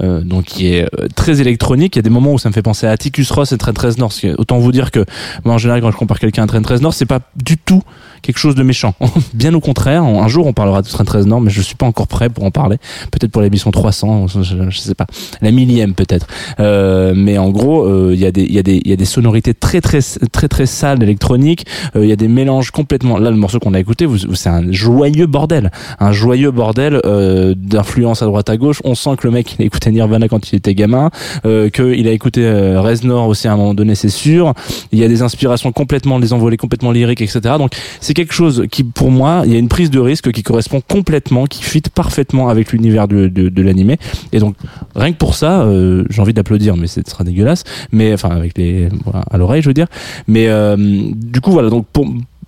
Euh, 0.00 0.22
donc 0.22 0.44
qui 0.44 0.72
est 0.72 0.84
euh, 0.84 1.08
très 1.14 1.42
électronique. 1.42 1.96
Il 1.96 1.98
y 1.98 2.00
a 2.00 2.02
des 2.02 2.08
moments 2.08 2.32
où 2.32 2.38
ça 2.38 2.48
me 2.48 2.54
fait 2.54 2.62
penser 2.62 2.86
à 2.86 2.92
Atticus 2.92 3.30
Ross 3.30 3.52
et 3.52 3.58
Train 3.58 3.74
13 3.74 3.98
Nord. 3.98 4.08
Parce 4.08 4.20
que 4.20 4.34
Autant 4.40 4.58
vous 4.58 4.72
dire 4.72 4.90
que 4.90 5.04
moi 5.44 5.54
en 5.54 5.58
général 5.58 5.82
quand 5.82 5.90
je 5.90 5.98
compare 5.98 6.18
quelqu'un 6.18 6.44
à 6.44 6.46
Train 6.46 6.62
13 6.62 6.80
Nord, 6.80 6.94
c'est 6.94 7.04
pas 7.04 7.20
du 7.36 7.58
tout 7.58 7.82
quelque 8.22 8.38
chose 8.38 8.54
de 8.54 8.62
méchant. 8.62 8.94
Bien 9.34 9.52
au 9.54 9.60
contraire. 9.60 10.02
Un 10.04 10.28
jour 10.28 10.46
on 10.46 10.52
parlera 10.52 10.82
de 10.82 10.88
Train 10.88 11.04
13 11.04 11.26
Nord, 11.26 11.40
mais 11.40 11.50
je 11.50 11.60
suis 11.60 11.74
pas 11.74 11.86
encore 11.86 12.06
prêt 12.06 12.28
pour 12.28 12.44
en 12.44 12.50
parler. 12.50 12.76
Peut-être 13.10 13.30
pour 13.30 13.42
l'émission 13.42 13.70
300, 13.70 14.28
je, 14.28 14.42
je- 14.70 14.78
sais 14.78 14.94
pas, 14.94 15.06
la 15.40 15.50
millième 15.50 15.94
peut-être. 15.94 16.26
Euh, 16.60 17.12
mais 17.16 17.38
en 17.38 17.50
gros, 17.50 17.84
euh, 17.84 18.10
il 18.14 18.20
y 18.20 18.26
a 18.26 18.32
des 18.32 18.42
il 18.42 18.52
y 18.52 18.58
a 18.58 18.62
des 18.62 18.80
il 18.84 18.90
y 18.90 18.92
a 18.92 18.96
des 18.96 19.04
sonorités 19.04 19.54
très 19.54 19.80
très 19.80 20.00
très 20.32 20.48
très 20.48 20.66
sales 20.66 21.02
électroniques. 21.02 21.66
Euh, 21.96 22.04
Il 22.04 22.08
y 22.08 22.12
a 22.12 22.16
des 22.16 22.28
mélanges 22.28 22.70
complètement. 22.70 23.18
Là, 23.18 23.30
le 23.30 23.36
morceau 23.36 23.58
qu'on 23.58 23.74
a 23.74 23.80
écouté, 23.80 24.06
c'est 24.34 24.48
un 24.48 24.70
joyeux 24.72 25.26
bordel, 25.26 25.70
un 26.00 26.12
joyeux 26.12 26.50
bordel 26.50 27.00
euh, 27.04 27.54
d'influence 27.56 28.22
à 28.22 28.26
droite 28.26 28.48
à 28.50 28.56
gauche. 28.56 28.80
On 28.84 28.94
sent 28.94 29.10
que 29.18 29.26
le 29.26 29.32
mec 29.32 29.56
il 29.58 29.62
a 29.62 29.64
écouté 29.66 29.90
Nirvana 29.90 30.28
quand 30.28 30.52
il 30.52 30.56
était 30.56 30.74
gamin, 30.74 31.10
qu'il 31.42 32.08
a 32.08 32.12
écouté 32.12 32.42
Reznor 32.76 33.28
aussi 33.28 33.48
à 33.48 33.52
un 33.52 33.56
moment 33.56 33.74
donné, 33.74 33.94
c'est 33.94 34.08
sûr. 34.08 34.52
Il 34.92 34.98
y 34.98 35.04
a 35.04 35.08
des 35.08 35.22
inspirations 35.22 35.72
complètement, 35.72 36.20
des 36.20 36.32
envolées 36.32 36.56
complètement 36.56 36.92
lyriques, 36.92 37.20
etc. 37.20 37.40
Donc 37.58 37.72
quelque 38.14 38.34
chose 38.34 38.66
qui, 38.70 38.84
pour 38.84 39.10
moi, 39.10 39.42
il 39.44 39.52
y 39.52 39.56
a 39.56 39.58
une 39.58 39.68
prise 39.68 39.90
de 39.90 40.00
risque 40.00 40.30
qui 40.32 40.42
correspond 40.42 40.80
complètement, 40.80 41.46
qui 41.46 41.62
fit 41.62 41.82
parfaitement 41.94 42.48
avec 42.48 42.72
l'univers 42.72 43.08
de, 43.08 43.28
de, 43.28 43.62
l'animé. 43.62 43.98
Et 44.32 44.38
donc 44.38 44.56
rien 44.94 45.12
que 45.12 45.18
pour 45.18 45.34
ça, 45.34 45.62
euh, 45.62 46.04
j'ai 46.10 46.20
envie 46.20 46.32
d'applaudir, 46.32 46.76
mais 46.76 46.86
ce 46.86 47.00
sera 47.06 47.24
dégueulasse. 47.24 47.64
Mais 47.92 48.12
enfin 48.12 48.30
avec 48.30 48.56
les 48.58 48.88
à 49.30 49.38
l'oreille, 49.38 49.62
je 49.62 49.68
veux 49.68 49.74
dire. 49.74 49.88
Mais 50.26 50.48
euh, 50.48 50.76
du 50.76 51.40
coup 51.40 51.52
voilà, 51.52 51.70
donc 51.70 51.86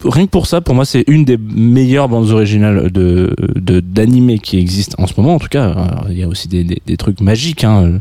rien 0.05 0.27
que 0.27 0.31
pour 0.31 0.47
ça, 0.47 0.61
pour 0.61 0.75
moi, 0.75 0.85
c'est 0.85 1.05
une 1.07 1.25
des 1.25 1.37
meilleures 1.39 2.09
bandes 2.09 2.31
originales 2.31 2.91
de 2.91 3.35
d'animé 3.81 4.39
qui 4.39 4.59
existent 4.59 5.03
en 5.03 5.07
ce 5.07 5.15
moment. 5.17 5.35
En 5.35 5.39
tout 5.39 5.49
cas, 5.49 5.71
Alors, 5.71 6.07
il 6.11 6.19
y 6.19 6.23
a 6.23 6.29
aussi 6.29 6.49
des 6.49 6.97
trucs 6.97 7.21
magiques. 7.21 7.65
Hein. 7.65 8.01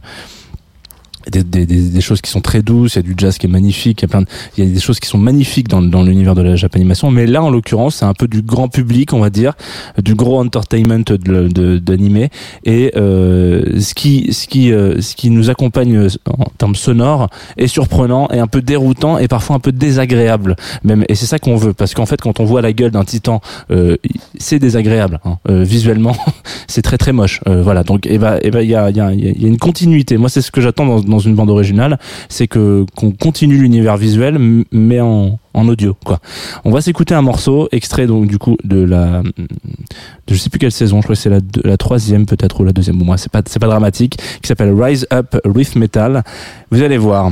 Des, 1.31 1.43
des, 1.43 1.65
des, 1.65 2.01
choses 2.01 2.21
qui 2.21 2.29
sont 2.29 2.41
très 2.41 2.61
douces, 2.61 2.95
il 2.95 2.97
y 2.97 2.99
a 2.99 3.01
du 3.01 3.13
jazz 3.17 3.37
qui 3.37 3.45
est 3.45 3.49
magnifique, 3.49 4.01
il 4.01 4.03
y 4.03 4.05
a 4.05 4.07
plein 4.09 4.21
de, 4.21 4.27
il 4.57 4.63
y 4.63 4.67
a 4.67 4.73
des 4.73 4.79
choses 4.79 4.99
qui 4.99 5.07
sont 5.07 5.17
magnifiques 5.17 5.67
dans, 5.67 5.81
dans 5.81 6.03
l'univers 6.03 6.35
de 6.35 6.41
la 6.41 6.55
Japanimation, 6.55 7.11
mais 7.11 7.25
là 7.25 7.43
en 7.43 7.49
l'occurrence 7.49 7.97
c'est 7.97 8.05
un 8.05 8.13
peu 8.13 8.27
du 8.27 8.41
grand 8.41 8.67
public 8.67 9.13
on 9.13 9.19
va 9.19 9.29
dire, 9.29 9.53
du 10.01 10.15
gros 10.15 10.39
entertainment 10.39 11.03
d'animé. 11.05 12.29
Et 12.65 12.91
euh, 12.95 13.79
ce 13.79 13.93
qui 13.93 14.33
ce 14.33 14.47
qui 14.47 14.71
euh, 14.71 15.01
ce 15.01 15.15
qui 15.15 15.29
nous 15.29 15.49
accompagne 15.49 16.07
en 16.27 16.45
termes 16.57 16.75
sonores 16.75 17.29
est 17.57 17.67
surprenant 17.67 18.27
et 18.31 18.39
un 18.39 18.47
peu 18.47 18.61
déroutant 18.61 19.17
et 19.17 19.27
parfois 19.27 19.55
un 19.55 19.59
peu 19.59 19.71
désagréable 19.71 20.55
même. 20.83 21.05
Et 21.09 21.15
c'est 21.15 21.25
ça 21.25 21.39
qu'on 21.39 21.55
veut 21.55 21.73
parce 21.73 21.93
qu'en 21.93 22.05
fait 22.05 22.21
quand 22.21 22.39
on 22.39 22.45
voit 22.45 22.61
la 22.61 22.73
gueule 22.73 22.91
d'un 22.91 23.03
titan 23.03 23.41
euh, 23.71 23.97
c'est 24.37 24.59
désagréable 24.59 25.19
hein. 25.25 25.37
Euh, 25.49 25.63
visuellement 25.63 26.15
c'est 26.67 26.81
très 26.81 26.97
très 26.97 27.11
moche. 27.11 27.41
Euh, 27.47 27.61
voilà. 27.61 27.83
Donc 27.83 28.05
et 28.05 28.17
ben 28.17 28.39
et 28.41 28.51
ben 28.51 28.61
il 28.61 28.69
y 28.69 28.75
a 28.75 28.89
il 28.89 28.97
y 28.97 29.01
a, 29.01 29.13
y 29.13 29.45
a 29.45 29.47
une 29.47 29.57
continuité. 29.57 30.17
Moi 30.17 30.29
c'est 30.29 30.41
ce 30.41 30.51
que 30.51 30.61
j'attends 30.61 30.85
dans, 30.85 31.01
dans 31.01 31.12
une 31.19 31.35
bande 31.35 31.49
originale 31.49 31.99
c'est 32.29 32.47
que 32.47 32.85
qu'on 32.95 33.11
continue 33.11 33.57
l'univers 33.57 33.97
visuel 33.97 34.37
mais 34.71 35.01
en 35.01 35.39
en 35.55 35.67
audio 35.67 35.95
quoi. 36.03 36.19
On 36.65 36.71
va 36.71 36.81
s'écouter 36.81 37.13
un 37.13 37.21
morceau 37.21 37.69
extrait 37.71 38.07
donc 38.07 38.27
du 38.27 38.39
coup 38.39 38.57
de 38.63 38.83
la 38.83 39.21
de 39.21 40.33
je 40.33 40.35
sais 40.35 40.49
plus 40.49 40.57
quelle 40.59 40.71
saison 40.71 40.97
je 40.97 41.03
crois 41.03 41.15
que 41.15 41.21
c'est 41.21 41.29
la, 41.29 41.39
la 41.63 41.77
troisième 41.77 42.25
peut-être 42.25 42.59
ou 42.59 42.63
la 42.63 42.73
deuxième 42.73 42.97
bon 42.97 43.05
moi 43.05 43.17
c'est 43.17 43.31
pas 43.31 43.43
c'est 43.45 43.59
pas 43.59 43.67
dramatique 43.67 44.17
qui 44.41 44.47
s'appelle 44.47 44.73
Rise 44.73 45.07
Up 45.11 45.35
Riff 45.45 45.75
Metal. 45.75 46.23
Vous 46.71 46.81
allez 46.81 46.97
voir. 46.97 47.31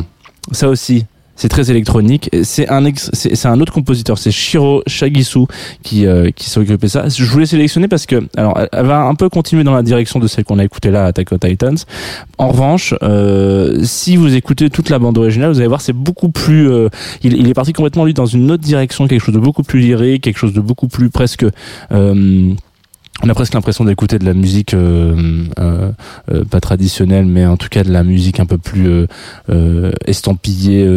Ça 0.51 0.67
aussi 0.69 1.05
c'est 1.41 1.49
très 1.49 1.71
électronique. 1.71 2.29
C'est 2.43 2.69
un 2.69 2.83
c'est 3.13 3.47
un 3.47 3.59
autre 3.59 3.73
compositeur, 3.73 4.19
c'est 4.19 4.29
Shiro 4.29 4.83
Shagisu 4.85 5.47
qui 5.81 6.05
euh, 6.05 6.29
qui 6.29 6.47
s'est 6.47 6.59
occupé 6.59 6.85
de 6.85 6.91
ça. 6.91 7.09
Je 7.09 7.25
voulais 7.25 7.47
sélectionner 7.47 7.87
parce 7.87 8.05
que 8.05 8.27
alors 8.37 8.59
elle 8.71 8.85
va 8.85 9.01
un 9.01 9.15
peu 9.15 9.27
continuer 9.27 9.63
dans 9.63 9.73
la 9.73 9.81
direction 9.81 10.19
de 10.19 10.27
celle 10.27 10.43
qu'on 10.43 10.59
a 10.59 10.63
écoutée 10.63 10.91
là, 10.91 11.05
Attack 11.05 11.31
on 11.31 11.39
Titans. 11.39 11.77
En 12.37 12.49
revanche, 12.49 12.93
euh, 13.01 13.79
si 13.83 14.17
vous 14.17 14.35
écoutez 14.35 14.69
toute 14.69 14.89
la 14.89 14.99
bande 14.99 15.17
originale, 15.17 15.51
vous 15.51 15.57
allez 15.57 15.67
voir 15.67 15.81
c'est 15.81 15.93
beaucoup 15.93 16.29
plus. 16.29 16.69
euh, 16.69 16.89
il, 17.23 17.33
il 17.33 17.49
est 17.49 17.55
parti 17.55 17.73
complètement 17.73 18.05
lui 18.05 18.13
dans 18.13 18.27
une 18.27 18.51
autre 18.51 18.63
direction, 18.63 19.07
quelque 19.07 19.23
chose 19.25 19.33
de 19.33 19.39
beaucoup 19.39 19.63
plus 19.63 19.79
lyrique, 19.79 20.21
quelque 20.23 20.37
chose 20.37 20.53
de 20.53 20.61
beaucoup 20.61 20.89
plus 20.89 21.09
presque. 21.09 21.43
euh, 21.91 22.53
on 23.23 23.29
a 23.29 23.33
presque 23.33 23.53
l'impression 23.53 23.85
d'écouter 23.85 24.17
de 24.19 24.25
la 24.25 24.33
musique 24.33 24.73
euh, 24.73 25.43
euh, 25.59 25.91
euh, 26.31 26.43
pas 26.43 26.59
traditionnelle, 26.59 27.25
mais 27.25 27.45
en 27.45 27.55
tout 27.57 27.67
cas 27.69 27.83
de 27.83 27.91
la 27.91 28.03
musique 28.03 28.39
un 28.39 28.45
peu 28.45 28.57
plus 28.57 28.87
euh, 28.87 29.07
euh, 29.49 29.91
estampillée 30.05 30.87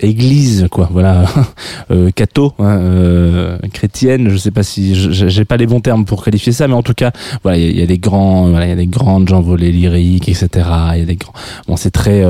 église, 0.00 0.66
quoi. 0.70 0.88
Voilà, 0.92 1.24
catho, 2.14 2.52
hein, 2.58 3.58
chrétienne. 3.72 4.28
Je 4.28 4.36
sais 4.36 4.50
pas 4.50 4.62
si 4.62 4.94
j'ai 4.94 5.44
pas 5.44 5.56
les 5.56 5.66
bons 5.66 5.80
termes 5.80 6.04
pour 6.04 6.22
qualifier 6.24 6.52
ça, 6.52 6.68
mais 6.68 6.74
en 6.74 6.82
tout 6.82 6.94
cas, 6.94 7.12
voilà, 7.42 7.58
il 7.58 7.64
y, 7.64 7.68
a- 7.68 7.70
il 7.70 7.78
y 7.80 7.82
a 7.82 7.86
des 7.86 7.98
grands, 7.98 8.48
voilà, 8.48 8.66
il 8.66 8.70
y 8.70 8.72
a 8.72 8.76
des 8.76 8.86
grandes 8.86 9.32
envolées 9.32 9.72
lyriques, 9.72 10.28
etc. 10.28 10.48
Il 10.94 10.98
y 11.00 11.02
a 11.02 11.06
des 11.06 11.16
grands. 11.16 11.32
Bon, 11.66 11.76
c'est 11.76 11.90
très. 11.90 12.22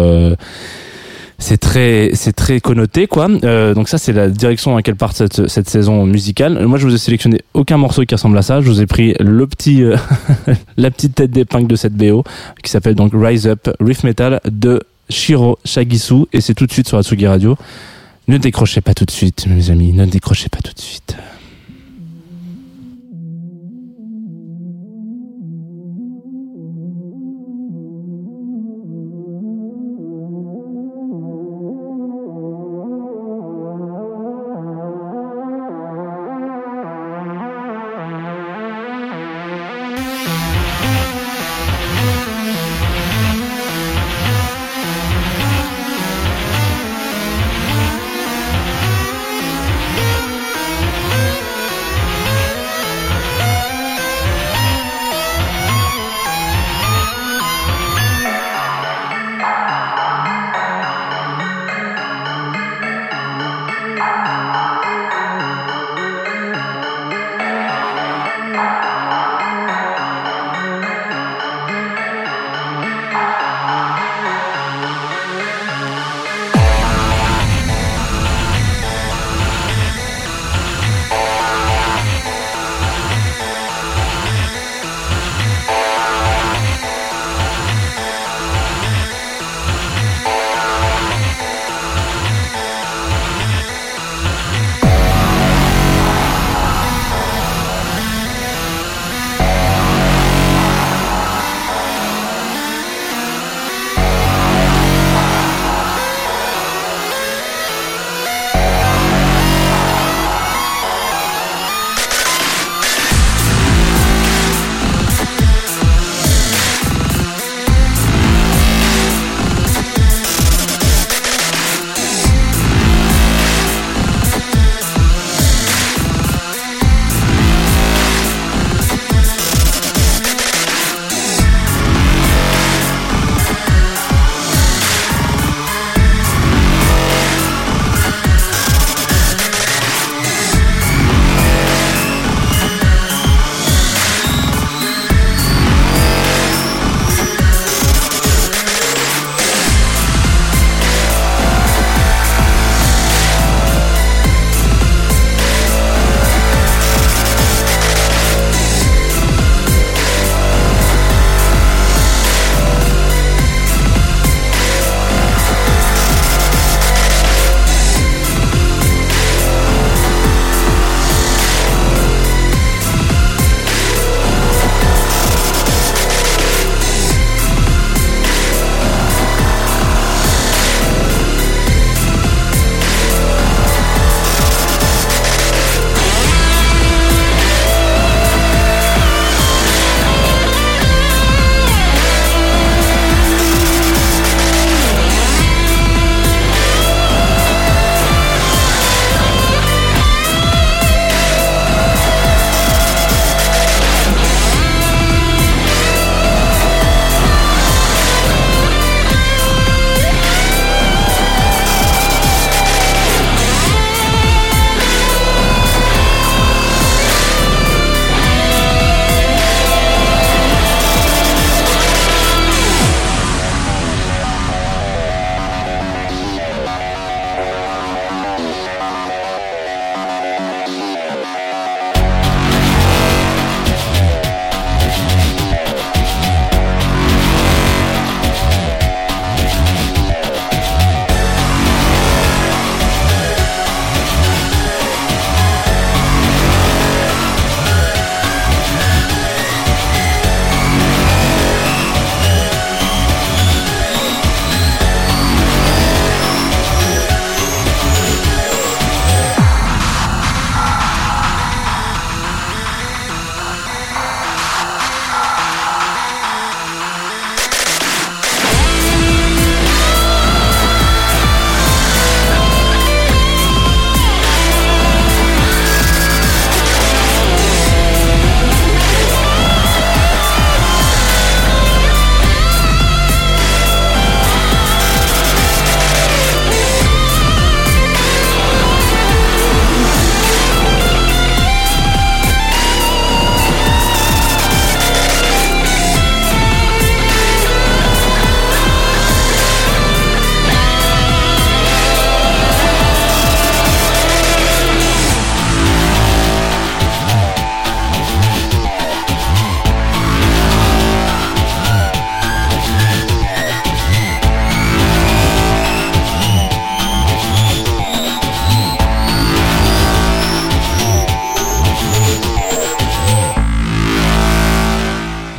C'est 1.39 1.59
très 1.59 2.11
c'est 2.15 2.33
très 2.33 2.61
connoté 2.61 3.07
quoi. 3.07 3.29
Euh, 3.45 3.75
donc 3.75 3.89
ça 3.89 3.99
c'est 3.99 4.13
la 4.13 4.29
direction 4.29 4.71
dans 4.71 4.77
laquelle 4.77 4.97
part 4.97 5.15
cette, 5.15 5.49
cette 5.49 5.69
saison 5.69 6.07
musicale. 6.07 6.67
Moi 6.67 6.79
je 6.79 6.87
vous 6.87 6.95
ai 6.95 6.99
sélectionné 6.99 7.41
aucun 7.55 7.77
morceau 7.77 8.05
qui 8.05 8.15
ressemble 8.15 8.39
à 8.39 8.43
ça. 8.43 8.61
Je 8.61 8.69
vous 8.69 8.81
ai 8.81 8.87
pris 8.87 9.15
le 9.21 9.47
petit 9.47 9.83
euh, 9.83 9.97
la 10.77 10.91
petite 10.91 11.15
tête 11.15 11.31
d'épingle 11.31 11.67
de 11.67 11.77
cette 11.77 11.95
BO 11.95 12.25
qui 12.63 12.71
s'appelle 12.71 12.95
donc 12.95 13.13
Rise 13.15 13.47
Up 13.47 13.69
Riff 13.81 14.05
Metal 14.05 14.41
de 14.51 14.81
Shiro 15.09 15.59
Shagisu. 15.65 16.27
Et 16.33 16.41
c'est 16.41 16.55
tout 16.55 16.67
de 16.67 16.73
suite 16.73 16.89
sur 16.89 16.99
Atsugi 16.99 17.27
Radio. 17.27 17.57
Ne 18.29 18.39
décrochez 18.39 18.81
pas 18.81 18.95
tout 18.95 19.05
de 19.05 19.11
suite 19.11 19.47
mes 19.47 19.71
amis. 19.71 19.93
Ne 19.93 20.07
décrochez 20.07 20.49
pas 20.49 20.61
tout 20.61 20.73
de 20.73 20.81
suite 20.81 21.17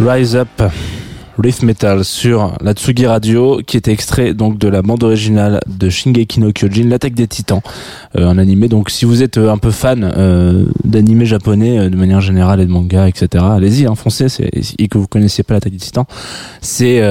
Rise 0.06 0.36
Up 0.36 0.62
Riff 1.40 1.64
Metal 1.64 2.06
sur 2.06 2.54
la 2.62 2.74
Tsugi 2.74 3.08
Radio 3.08 3.62
qui 3.66 3.76
était 3.76 3.92
extrait 3.92 4.36
donc 4.36 4.60
de 4.60 4.68
la 4.68 4.84
bande 4.84 5.04
originale 5.04 5.62
de 5.68 5.90
Shingeki 5.90 6.40
no 6.42 6.52
Kyojin 6.52 6.88
l'attaque 6.88 7.16
des 7.16 7.28
titans. 7.28 7.62
Euh, 8.16 8.28
un 8.28 8.38
animé 8.38 8.68
donc 8.68 8.92
si 8.92 9.06
vous 9.06 9.24
êtes 9.24 9.38
euh, 9.38 9.52
un 9.52 9.58
peu 9.58 9.72
fan 9.72 10.04
euh, 10.16 10.66
japonais 11.24 11.80
euh, 11.80 11.90
de 11.90 11.96
manière 11.96 12.22
générale 12.22 12.62
et 12.62 12.66
de 12.66 12.72
manga 12.72 13.08
etc 13.08 13.44
allez-y 13.50 13.88
hein, 13.88 13.96
foncez 13.96 14.28
et 14.78 14.88
que 14.88 15.00
vous 15.00 15.08
connaissiez 15.08 15.44
pas 15.44 15.56
l'attaque 15.56 15.74
des 15.74 15.80
titans 15.80 16.06
c'est 16.62 17.02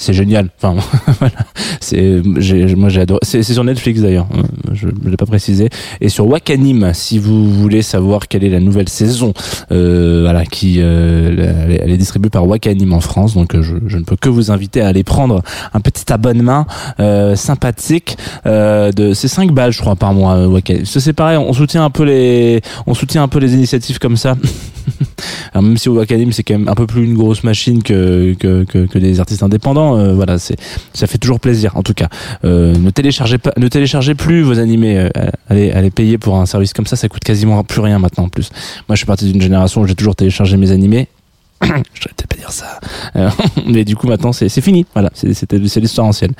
c'est 0.00 0.14
génial. 0.14 0.48
Enfin, 0.56 0.80
voilà. 1.20 1.34
C'est, 1.80 2.22
moi 2.24 2.88
j'ai. 2.88 3.04
C'est, 3.22 3.42
sur 3.42 3.64
Netflix 3.64 4.00
d'ailleurs. 4.00 4.26
Je 4.72 4.86
ne 4.86 5.10
l'ai 5.10 5.16
pas 5.18 5.26
précisé. 5.26 5.68
Et 6.00 6.08
sur 6.08 6.26
Wakanim, 6.26 6.92
si 6.94 7.18
vous 7.18 7.50
voulez 7.50 7.82
savoir 7.82 8.26
quelle 8.26 8.42
est 8.42 8.48
la 8.48 8.60
nouvelle 8.60 8.88
saison, 8.88 9.34
euh, 9.72 10.22
voilà, 10.22 10.46
qui, 10.46 10.76
euh, 10.80 11.28
elle, 11.66 11.72
est, 11.72 11.80
elle 11.84 11.90
est 11.90 11.96
distribuée 11.98 12.30
par 12.30 12.46
Wakanim 12.48 12.94
en 12.94 13.00
France. 13.00 13.34
Donc 13.34 13.60
je, 13.60 13.76
je 13.86 13.98
ne 13.98 14.04
peux 14.04 14.16
que 14.16 14.30
vous 14.30 14.50
inviter 14.50 14.80
à 14.80 14.88
aller 14.88 15.04
prendre 15.04 15.42
un 15.74 15.80
petit 15.80 16.10
abonnement 16.10 16.66
euh, 16.98 17.36
sympathique. 17.36 18.16
Euh, 18.46 18.92
de, 18.92 19.12
c'est 19.12 19.28
5 19.28 19.52
balles, 19.52 19.72
je 19.72 19.82
crois, 19.82 19.96
par 19.96 20.14
mois. 20.14 20.34
euh, 20.36 20.46
Wakanim. 20.46 20.86
C'est 20.86 21.12
pareil. 21.12 21.36
On 21.36 21.52
soutient 21.52 21.84
un 21.84 21.90
peu 21.90 22.04
les, 22.04 22.62
on 22.86 22.94
soutient 22.94 23.22
un 23.22 23.28
peu 23.28 23.38
les 23.38 23.52
initiatives 23.52 23.98
comme 23.98 24.16
ça. 24.16 24.34
Alors, 25.52 25.62
même 25.62 25.76
si 25.76 25.88
Wakanim 25.88 26.32
c'est 26.32 26.42
quand 26.42 26.58
même 26.58 26.68
un 26.68 26.74
peu 26.74 26.86
plus 26.86 27.04
une 27.04 27.16
grosse 27.16 27.44
machine 27.44 27.82
que 27.82 28.34
que, 28.38 28.64
que, 28.64 28.86
que 28.86 28.98
les 28.98 29.20
artistes 29.20 29.42
indépendants, 29.42 29.98
euh, 29.98 30.14
voilà, 30.14 30.38
c'est 30.38 30.56
ça 30.94 31.06
fait 31.06 31.18
toujours 31.18 31.40
plaisir 31.40 31.76
en 31.76 31.82
tout 31.82 31.94
cas. 31.94 32.08
Euh, 32.44 32.74
ne 32.76 32.90
téléchargez 32.90 33.38
pas, 33.38 33.52
ne 33.56 33.68
téléchargez 33.68 34.14
plus 34.14 34.42
vos 34.42 34.58
animés. 34.58 34.98
euh, 34.98 35.08
allez, 35.48 35.70
allez 35.72 35.90
payer 35.90 36.18
pour 36.18 36.36
un 36.36 36.46
service 36.46 36.72
comme 36.72 36.86
ça, 36.86 36.96
ça 36.96 37.08
coûte 37.08 37.24
quasiment 37.24 37.62
plus 37.64 37.80
rien 37.80 37.98
maintenant 37.98 38.24
en 38.24 38.28
plus. 38.28 38.50
Moi, 38.88 38.94
je 38.94 38.98
suis 38.98 39.06
parti 39.06 39.30
d'une 39.30 39.42
génération 39.42 39.80
où 39.80 39.86
j'ai 39.86 39.94
toujours 39.94 40.16
téléchargé 40.16 40.56
mes 40.56 40.70
animés. 40.70 41.08
je 41.62 41.66
devrais 41.66 41.82
peut-être 41.82 42.26
pas 42.26 42.36
dire 42.36 42.52
ça. 42.52 42.80
Euh, 43.16 43.30
mais 43.66 43.84
du 43.84 43.96
coup 43.96 44.06
maintenant 44.06 44.32
c'est 44.32 44.48
fini. 44.60 44.86
Voilà, 44.94 45.10
c'est 45.14 45.52
l'histoire 45.52 46.06
ancienne. 46.06 46.32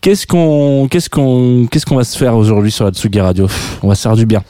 Qu'est-ce 0.00 0.26
qu'on 0.26 0.88
qu'est-ce 0.90 1.08
qu'on 1.08 1.66
qu'est-ce 1.70 1.86
qu'on 1.86 1.96
va 1.96 2.04
se 2.04 2.18
faire 2.18 2.34
aujourd'hui 2.36 2.72
sur 2.72 2.84
la 2.84 2.90
Tsugi 2.90 3.20
Radio? 3.20 3.48
On 3.82 3.88
va 3.88 3.94
se 3.94 4.02
faire 4.02 4.16
du 4.16 4.26
bien. 4.26 4.42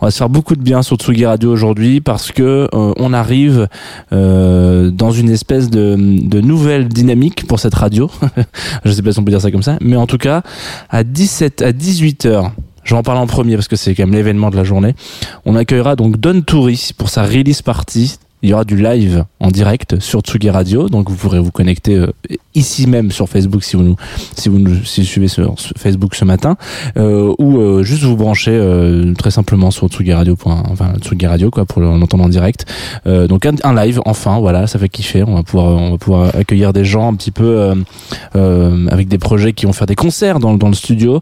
On 0.00 0.06
va 0.06 0.10
se 0.10 0.18
faire 0.18 0.28
beaucoup 0.28 0.56
de 0.56 0.62
bien 0.62 0.82
sur 0.82 0.96
Tsugi 0.96 1.26
Radio 1.26 1.50
aujourd'hui 1.50 2.00
parce 2.00 2.32
que 2.32 2.68
euh, 2.72 2.92
on 2.96 3.12
arrive 3.12 3.68
euh, 4.12 4.90
dans 4.90 5.10
une 5.10 5.30
espèce 5.30 5.70
de, 5.70 5.96
nouvelle 5.96 6.88
dynamique 6.88 7.46
pour 7.46 7.60
cette 7.60 7.74
radio. 7.74 8.10
Je 8.84 8.92
sais 8.92 9.02
pas 9.02 9.12
si 9.12 9.18
on 9.18 9.24
peut 9.24 9.30
dire 9.30 9.40
ça 9.40 9.50
comme 9.50 9.62
ça, 9.62 9.76
mais 9.80 9.96
en 9.96 10.06
tout 10.06 10.18
cas 10.18 10.42
à 10.90 11.04
17 11.04 11.62
à 11.62 11.72
18 11.72 12.26
heures. 12.26 12.52
Je 12.84 12.94
vais 12.94 13.06
en 13.06 13.26
premier 13.26 13.54
parce 13.54 13.68
que 13.68 13.76
c'est 13.76 13.94
quand 13.94 14.04
même 14.04 14.14
l'événement 14.14 14.48
de 14.48 14.56
la 14.56 14.64
journée. 14.64 14.94
On 15.44 15.56
accueillera 15.56 15.94
donc 15.94 16.16
Don 16.16 16.40
Touris 16.40 16.92
pour 16.96 17.10
sa 17.10 17.22
release 17.22 17.60
party. 17.60 18.18
Il 18.40 18.48
y 18.48 18.54
aura 18.54 18.64
du 18.64 18.76
live 18.76 19.24
en 19.40 19.50
direct 19.50 20.00
sur 20.00 20.20
Tsugi 20.20 20.48
Radio, 20.48 20.88
donc 20.88 21.10
vous 21.10 21.16
pourrez 21.16 21.40
vous 21.40 21.50
connecter 21.50 21.96
euh, 21.96 22.06
ici 22.58 22.86
même 22.86 23.10
sur 23.10 23.28
Facebook 23.28 23.62
si 23.62 23.76
vous 23.76 23.82
nous 23.82 23.96
si 24.36 24.48
vous 24.48 24.58
nous 24.58 24.84
si 24.84 25.00
vous 25.00 25.06
suivez 25.06 25.28
sur 25.28 25.54
Facebook 25.76 26.14
ce 26.14 26.24
matin 26.24 26.56
euh, 26.96 27.34
ou 27.38 27.58
euh, 27.58 27.82
juste 27.82 28.02
vous 28.02 28.16
brancher 28.16 28.52
euh, 28.52 29.14
très 29.14 29.30
simplement 29.30 29.70
sur 29.70 29.88
Tsugi 29.88 30.12
Radio 30.12 30.36
enfin 30.44 30.92
Tsugi 31.00 31.26
quoi 31.50 31.64
pour 31.64 31.80
l'entendre 31.80 32.24
en 32.24 32.28
direct. 32.28 32.66
Euh, 33.06 33.26
donc 33.26 33.46
un, 33.46 33.74
live 33.74 34.00
enfin 34.04 34.38
voilà 34.40 34.66
ça 34.66 34.78
fait 34.78 34.88
kiffer. 34.88 35.22
On 35.22 35.34
va 35.34 35.42
pouvoir 35.42 35.80
on 35.80 35.90
va 35.92 35.98
pouvoir 35.98 36.34
accueillir 36.34 36.72
des 36.72 36.84
gens 36.84 37.08
un 37.08 37.14
petit 37.14 37.30
peu 37.30 37.44
euh, 37.44 37.74
euh, 38.36 38.86
avec 38.90 39.08
des 39.08 39.18
projets 39.18 39.52
qui 39.52 39.66
vont 39.66 39.72
faire 39.72 39.86
des 39.86 39.94
concerts 39.94 40.38
dans, 40.38 40.54
dans 40.54 40.68
le 40.68 40.74
studio. 40.74 41.20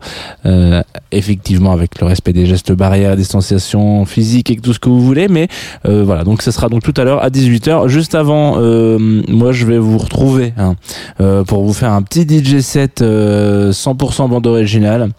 Effectivement 1.12 1.72
avec 1.72 2.00
le 2.00 2.06
respect 2.06 2.32
des 2.32 2.46
gestes 2.46 2.72
barrières 2.72 3.16
distanciation 3.16 4.04
physique 4.04 4.50
et 4.50 4.56
tout 4.56 4.72
ce 4.72 4.78
que 4.78 4.88
vous 4.88 5.00
voulez 5.00 5.28
mais 5.28 5.48
voilà. 5.84 6.24
Donc 6.24 6.42
ça 6.42 6.52
sera 6.52 6.68
donc 6.68 6.82
tout 6.82 6.94
à 6.96 7.04
l'heure 7.04 7.22
à 7.22 7.30
18h 7.30 7.88
juste 7.88 8.14
avant 8.14 8.56
moi 9.28 9.52
je 9.52 9.66
vais 9.66 9.78
vous 9.78 9.98
retrouver 9.98 10.52
hein, 10.56 10.76
pour 11.44 11.64
vous 11.64 11.72
faire 11.72 11.92
un 11.92 12.02
petit 12.02 12.22
DJ 12.22 12.60
set 12.60 13.02
euh, 13.02 13.72
100% 13.72 14.28
bande 14.28 14.46
originale. 14.46 15.10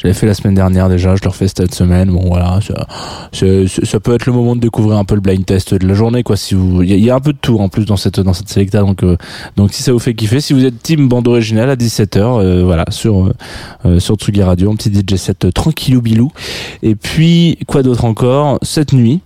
J'avais 0.00 0.14
fait 0.14 0.26
la 0.26 0.34
semaine 0.34 0.54
dernière 0.54 0.88
déjà, 0.88 1.16
je 1.16 1.22
le 1.22 1.28
refais 1.28 1.48
cette 1.48 1.74
semaine. 1.74 2.10
Bon 2.10 2.22
voilà, 2.26 2.60
ça, 2.62 4.00
peut 4.00 4.14
être 4.14 4.26
le 4.26 4.32
moment 4.32 4.54
de 4.54 4.60
découvrir 4.60 4.96
un 4.98 5.04
peu 5.04 5.16
le 5.16 5.20
blind 5.20 5.44
test 5.44 5.74
de 5.74 5.86
la 5.86 5.94
journée 5.94 6.22
quoi. 6.22 6.36
Il 6.52 6.84
y, 6.84 7.10
a- 7.10 7.14
un 7.16 7.20
peu 7.20 7.32
de 7.32 7.38
tout 7.38 7.58
en 7.58 7.68
plus 7.68 7.84
dans 7.84 7.96
cette 7.96 8.20
dans 8.20 8.32
cette 8.32 8.72
donc 8.76 9.02
euh, 9.02 9.16
donc 9.56 9.72
si 9.72 9.82
ça 9.82 9.92
vous 9.92 9.98
fait 9.98 10.14
kiffer, 10.14 10.40
si 10.40 10.52
vous 10.52 10.64
êtes 10.64 10.80
team 10.80 11.08
bande 11.08 11.26
originale 11.26 11.70
à 11.70 11.76
17h, 11.76 12.62
voilà 12.62 12.84
sur 12.90 13.26
euh, 13.26 13.34
euh, 13.86 14.00
sur 14.00 14.14
Tsugi 14.14 14.42
Radio, 14.42 14.70
un 14.70 14.76
petit 14.76 14.92
DJ 14.92 15.16
set 15.16 15.44
euh, 15.44 15.50
tranquillou 15.50 16.00
bilou. 16.00 16.30
Et 16.84 16.94
puis 16.94 17.58
quoi 17.66 17.82
d'autre 17.82 18.04
encore? 18.04 18.58
Cette 18.62 18.92
nuit. 18.92 19.20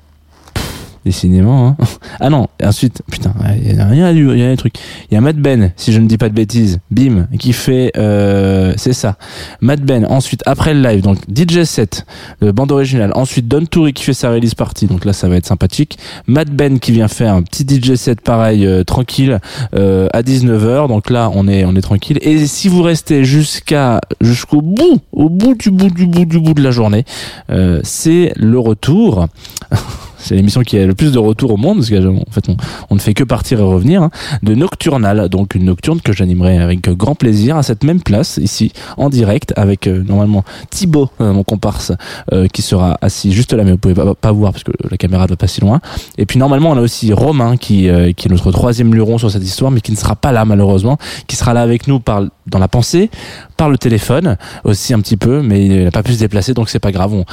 Décidément, 1.04 1.68
hein. 1.68 1.76
Ah 2.20 2.30
non, 2.30 2.46
et 2.60 2.66
ensuite, 2.66 3.02
putain, 3.10 3.34
il 3.56 3.76
y 3.76 3.80
a 3.80 3.86
rien 3.86 4.06
à 4.06 4.12
lui, 4.12 4.30
il 4.30 4.38
y 4.38 4.44
a 4.44 4.50
des 4.50 4.56
trucs. 4.56 4.76
Il 5.10 5.14
y 5.14 5.16
a 5.16 5.20
Matt 5.20 5.36
Ben, 5.36 5.72
si 5.76 5.92
je 5.92 6.00
ne 6.00 6.06
dis 6.06 6.18
pas 6.18 6.28
de 6.28 6.34
bêtises, 6.34 6.78
bim, 6.90 7.26
qui 7.38 7.52
fait, 7.52 7.92
euh, 7.96 8.72
c'est 8.76 8.92
ça. 8.92 9.16
Matt 9.60 9.80
Ben, 9.80 10.06
ensuite, 10.06 10.42
après 10.46 10.74
le 10.74 10.82
live, 10.82 11.02
donc 11.02 11.18
DJ 11.34 11.64
set, 11.64 12.06
euh, 12.42 12.52
bande 12.52 12.70
originale. 12.70 13.12
Ensuite, 13.14 13.48
Don 13.48 13.64
Toury 13.64 13.92
qui 13.92 14.04
fait 14.04 14.14
sa 14.14 14.30
release 14.30 14.54
party, 14.54 14.86
donc 14.86 15.04
là, 15.04 15.12
ça 15.12 15.28
va 15.28 15.36
être 15.36 15.46
sympathique. 15.46 15.98
Matt 16.26 16.50
Ben 16.50 16.78
qui 16.78 16.92
vient 16.92 17.08
faire 17.08 17.34
un 17.34 17.42
petit 17.42 17.66
DJ 17.68 17.94
set 17.96 18.20
pareil, 18.20 18.66
euh, 18.66 18.84
tranquille, 18.84 19.40
euh, 19.74 20.08
à 20.12 20.22
19h, 20.22 20.88
donc 20.88 21.10
là, 21.10 21.30
on 21.34 21.48
est, 21.48 21.64
on 21.64 21.74
est 21.74 21.80
tranquille. 21.82 22.18
Et 22.22 22.46
si 22.46 22.68
vous 22.68 22.82
restez 22.82 23.24
jusqu'à, 23.24 24.00
jusqu'au 24.20 24.62
bout, 24.62 25.00
au 25.12 25.28
bout 25.28 25.54
du 25.54 25.70
bout 25.70 25.90
du 25.90 26.06
bout 26.06 26.24
du 26.24 26.38
bout 26.38 26.54
de 26.54 26.62
la 26.62 26.70
journée, 26.70 27.04
euh, 27.50 27.80
c'est 27.82 28.32
le 28.36 28.58
retour. 28.58 29.26
c'est 30.22 30.34
l'émission 30.34 30.62
qui 30.62 30.78
a 30.78 30.86
le 30.86 30.94
plus 30.94 31.12
de 31.12 31.18
retours 31.18 31.52
au 31.52 31.56
monde 31.56 31.78
parce 31.78 31.90
qu'en 31.90 32.24
fait 32.30 32.48
on, 32.90 32.94
ne 32.94 33.00
fait 33.00 33.14
que 33.14 33.24
partir 33.24 33.60
et 33.60 33.62
revenir 33.62 34.02
hein, 34.02 34.10
de 34.42 34.54
Nocturnal. 34.54 35.28
Donc 35.28 35.54
une 35.54 35.64
nocturne 35.64 36.00
que 36.00 36.12
j'animerai 36.12 36.58
avec 36.58 36.88
grand 36.90 37.14
plaisir 37.14 37.56
à 37.56 37.62
cette 37.62 37.84
même 37.84 38.00
place 38.00 38.38
ici 38.42 38.72
en 38.96 39.08
direct 39.08 39.52
avec 39.56 39.86
euh, 39.86 40.02
normalement 40.02 40.44
Thibaut 40.70 41.10
euh, 41.20 41.32
mon 41.32 41.42
comparse 41.42 41.92
euh, 42.32 42.46
qui 42.48 42.62
sera 42.62 42.96
assis 43.00 43.32
juste 43.32 43.52
là 43.52 43.64
mais 43.64 43.72
vous 43.72 43.78
pouvez 43.78 43.94
pas, 43.94 44.32
voir 44.32 44.52
parce 44.52 44.64
que 44.64 44.72
la 44.88 44.96
caméra 44.96 45.24
ne 45.24 45.28
va 45.30 45.36
pas 45.36 45.46
si 45.46 45.60
loin. 45.60 45.80
Et 46.18 46.26
puis 46.26 46.38
normalement 46.38 46.70
on 46.70 46.76
a 46.76 46.80
aussi 46.80 47.12
Romain 47.12 47.56
qui, 47.56 47.88
qui 48.16 48.28
est 48.28 48.30
notre 48.30 48.52
troisième 48.52 48.94
luron 48.94 49.18
sur 49.18 49.30
cette 49.30 49.44
histoire 49.44 49.70
mais 49.70 49.80
qui 49.80 49.92
ne 49.92 49.96
sera 49.96 50.16
pas 50.16 50.32
là 50.32 50.44
malheureusement 50.44 50.98
qui 51.26 51.36
sera 51.36 51.52
là 51.52 51.62
avec 51.62 51.88
nous 51.88 52.00
par, 52.00 52.22
dans 52.46 52.58
la 52.58 52.68
pensée 52.68 53.10
par 53.56 53.70
le 53.70 53.78
téléphone 53.78 54.36
aussi 54.64 54.94
un 54.94 55.00
petit 55.00 55.16
peu 55.16 55.42
mais 55.42 55.64
il 55.66 55.84
n'a 55.84 55.90
pas 55.90 56.02
pu 56.02 56.14
se 56.14 56.18
déplacer 56.18 56.54
donc 56.54 56.68
c'est 56.68 56.78
pas 56.78 56.92
grave 56.92 57.14
on, 57.14 57.24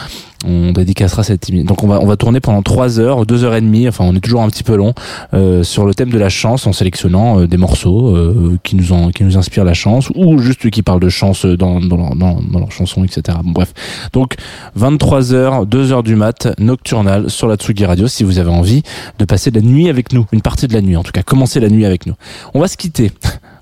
on 0.45 0.71
dédicacera 0.71 1.23
cette 1.23 1.49
émission. 1.49 1.67
Donc 1.67 1.83
on 1.83 1.87
va 1.87 1.99
on 2.01 2.05
va 2.05 2.15
tourner 2.15 2.39
pendant 2.39 2.61
trois 2.61 2.99
heures, 2.99 3.25
deux 3.25 3.43
heures 3.43 3.55
et 3.55 3.61
demie. 3.61 3.87
Enfin, 3.87 4.05
on 4.07 4.15
est 4.15 4.19
toujours 4.19 4.41
un 4.41 4.49
petit 4.49 4.63
peu 4.63 4.75
long 4.75 4.93
euh, 5.33 5.63
sur 5.63 5.85
le 5.85 5.93
thème 5.93 6.09
de 6.09 6.17
la 6.17 6.29
chance 6.29 6.65
en 6.65 6.73
sélectionnant 6.73 7.41
euh, 7.41 7.47
des 7.47 7.57
morceaux 7.57 8.15
euh, 8.15 8.57
qui 8.63 8.75
nous 8.75 8.93
en 8.93 9.11
qui 9.11 9.23
nous 9.23 9.37
inspirent 9.37 9.65
la 9.65 9.73
chance 9.73 10.09
ou 10.15 10.37
juste 10.39 10.69
qui 10.69 10.81
parlent 10.81 11.01
de 11.01 11.09
chance 11.09 11.45
dans 11.45 11.79
dans 11.79 11.97
leur, 11.97 12.15
dans, 12.15 12.41
dans 12.41 12.59
leurs 12.59 12.71
chansons, 12.71 13.03
etc. 13.03 13.37
Bon, 13.43 13.51
bref. 13.51 13.73
Donc 14.13 14.35
23 14.75 15.33
heures, 15.33 15.65
2 15.65 15.91
heures 15.91 16.03
du 16.03 16.15
mat, 16.15 16.47
nocturnal 16.57 17.29
sur 17.29 17.47
la 17.47 17.55
Tsugi 17.55 17.85
Radio. 17.85 18.07
Si 18.07 18.23
vous 18.23 18.39
avez 18.39 18.51
envie 18.51 18.83
de 19.17 19.25
passer 19.25 19.51
de 19.51 19.59
la 19.59 19.65
nuit 19.65 19.89
avec 19.89 20.13
nous, 20.13 20.25
une 20.31 20.41
partie 20.41 20.67
de 20.67 20.73
la 20.73 20.81
nuit 20.81 20.95
en 20.95 21.03
tout 21.03 21.11
cas, 21.11 21.23
commencer 21.23 21.59
la 21.59 21.69
nuit 21.69 21.85
avec 21.85 22.05
nous. 22.05 22.13
On 22.53 22.59
va 22.59 22.67
se 22.67 22.77
quitter. 22.77 23.11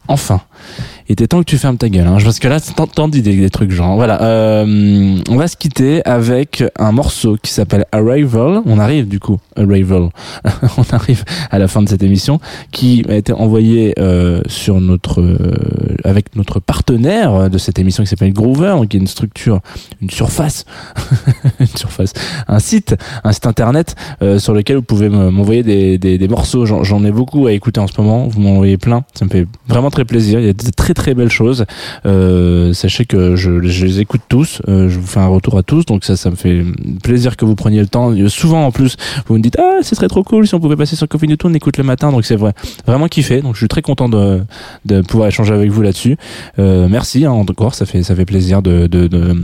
Enfin, 0.10 0.40
il 1.10 1.14
était 1.14 1.28
temps 1.28 1.40
que 1.40 1.46
tu 1.46 1.58
fermes 1.58 1.78
ta 1.78 1.90
gueule, 1.90 2.08
hein, 2.08 2.18
parce 2.24 2.40
que 2.40 2.48
là, 2.48 2.60
t'en 2.60 3.08
dis 3.08 3.22
des, 3.22 3.36
des 3.36 3.50
trucs 3.50 3.72
genre. 3.72 3.96
Voilà, 3.96 4.22
euh, 4.22 5.18
on 5.30 5.36
va 5.36 5.48
se 5.48 5.56
quitter 5.56 6.02
avec 6.06 6.64
un 6.78 6.92
morceau 6.92 7.38
qui 7.42 7.52
s'appelle 7.52 7.86
Arrival. 7.92 8.62
On 8.66 8.78
arrive 8.80 9.08
du 9.08 9.20
coup, 9.20 9.38
Arrival. 9.56 10.10
on 10.78 10.84
arrive 10.96 11.24
à 11.52 11.60
la 11.60 11.68
fin 11.68 11.82
de 11.82 11.90
cette 11.90 12.04
émission, 12.04 12.40
qui 12.72 13.06
a 13.10 13.16
été 13.16 13.32
envoyée 13.34 13.94
euh, 14.00 14.42
sur 14.48 14.82
notre, 14.82 15.22
euh, 15.22 15.38
avec 16.04 16.36
notre 16.36 16.60
partenaire 16.60 17.50
de 17.50 17.58
cette 17.58 17.80
émission 17.80 18.04
qui 18.04 18.10
s'appelle 18.10 18.34
Groover, 18.34 18.76
qui 18.90 18.98
est 18.98 19.00
une 19.00 19.08
structure, 19.08 19.60
une 20.02 20.10
surface, 20.10 20.66
une 21.60 21.68
surface, 21.68 22.14
un 22.48 22.60
site, 22.60 22.96
un 23.24 23.32
site 23.32 23.48
internet 23.48 23.96
euh, 24.22 24.40
sur 24.40 24.54
lequel 24.54 24.78
vous 24.78 24.82
pouvez 24.84 25.10
me- 25.10 25.32
m'envoyer 25.32 25.64
des, 25.64 25.98
des, 25.98 26.18
des 26.18 26.28
morceaux. 26.28 26.66
J'en 26.66 26.84
j'en 26.84 27.04
ai 27.06 27.12
beaucoup 27.12 27.48
à 27.48 27.52
écouter 27.54 27.80
en 27.80 27.88
ce 27.88 27.94
moment. 28.00 28.28
Vous 28.28 28.40
m'en 28.40 28.52
envoyez 28.52 28.78
plein. 28.78 29.04
Ça 29.18 29.26
me 29.26 29.30
fait 29.30 29.48
vraiment 29.68 29.90
très 29.90 30.06
plaisir. 30.06 30.40
Il 30.40 30.46
y 30.46 30.50
a 30.50 30.54
des 30.54 30.72
très 30.72 30.94
très 30.98 31.14
belles 31.14 31.30
choses. 31.30 31.66
Euh, 32.06 32.74
sachez 32.74 33.06
que 33.06 33.36
je, 33.36 33.52
les 33.52 34.00
écoute 34.00 34.22
tous. 34.28 34.62
Euh, 34.68 34.90
je 34.90 35.00
vous 35.00 35.06
fais 35.06 35.20
un 35.20 35.28
retour 35.28 35.58
à 35.58 35.64
tous. 35.64 35.86
Donc 35.86 36.04
ça, 36.04 36.18
ça 36.18 36.32
me 36.32 36.36
fait 36.36 36.64
plaisir 37.04 37.38
que 37.38 37.46
vous 37.46 37.56
preniez 37.56 37.80
le 37.80 37.88
temps. 37.88 38.14
Et 38.14 38.28
Souvent 38.28 38.66
en 38.66 38.72
plus, 38.72 38.98
vous 39.28 39.36
me 39.36 39.42
dites 39.42 39.58
ah, 39.60 39.80
ce 39.84 39.96
serait 39.96 40.08
trop 40.08 40.24
cool 40.24 40.48
si 40.48 40.56
on 40.56 40.60
pouvait 40.60 40.76
passer 40.76 40.96
sur 40.96 41.08
Coffee 41.08 41.28
Newton, 41.28 41.52
on 41.52 41.54
écoute 41.54 41.78
le 41.78 41.84
matin. 41.84 42.12
Donc 42.12 42.26
c'est 42.26 42.36
vrai, 42.36 42.54
vraiment 42.86 43.08
kiffé. 43.08 43.42
Donc 43.42 43.54
je 43.54 43.60
suis 43.60 43.68
très 43.68 43.84
content 43.84 44.10
de, 44.10 44.42
de 44.86 45.02
pouvoir 45.02 45.30
échanger 45.30 45.54
avec 45.54 45.70
vous 45.72 45.82
là-dessus. 45.82 46.18
Euh, 46.60 46.88
merci 46.90 47.26
hein, 47.26 47.32
encore. 47.32 47.76
Ça 47.76 47.86
fait 47.86 48.02
ça 48.02 48.16
fait 48.16 48.26
plaisir 48.26 48.62
de, 48.62 48.88
de, 48.88 49.08
de 49.08 49.36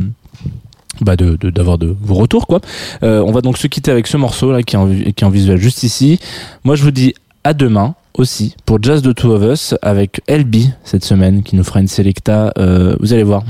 bah 1.01 1.15
de 1.15 1.35
d'avoir 1.49 1.77
de, 1.77 1.95
vos 2.01 2.15
retours 2.15 2.47
quoi. 2.47 2.61
Euh, 3.03 3.21
on 3.21 3.31
va 3.31 3.41
donc 3.41 3.57
se 3.57 3.67
quitter 3.67 3.91
avec 3.91 4.07
ce 4.07 4.17
morceau 4.17 4.51
là 4.51 4.63
qui 4.63 4.75
est 4.75 4.79
en, 4.79 4.87
qui 4.87 5.23
est 5.23 5.23
en 5.23 5.29
visuel 5.29 5.57
juste 5.57 5.83
ici. 5.83 6.19
Moi 6.63 6.75
je 6.75 6.83
vous 6.83 6.91
dis 6.91 7.13
à 7.43 7.53
demain 7.53 7.95
aussi 8.13 8.55
pour 8.65 8.81
Jazz 8.81 9.01
the 9.01 9.13
Two 9.13 9.31
of 9.31 9.43
Us 9.43 9.75
avec 9.81 10.21
LB 10.29 10.55
cette 10.83 11.03
semaine 11.03 11.43
qui 11.43 11.55
nous 11.55 11.63
fera 11.63 11.79
une 11.79 11.87
selecta. 11.87 12.53
Euh, 12.57 12.95
vous 12.99 13.13
allez 13.13 13.23
voir. 13.23 13.43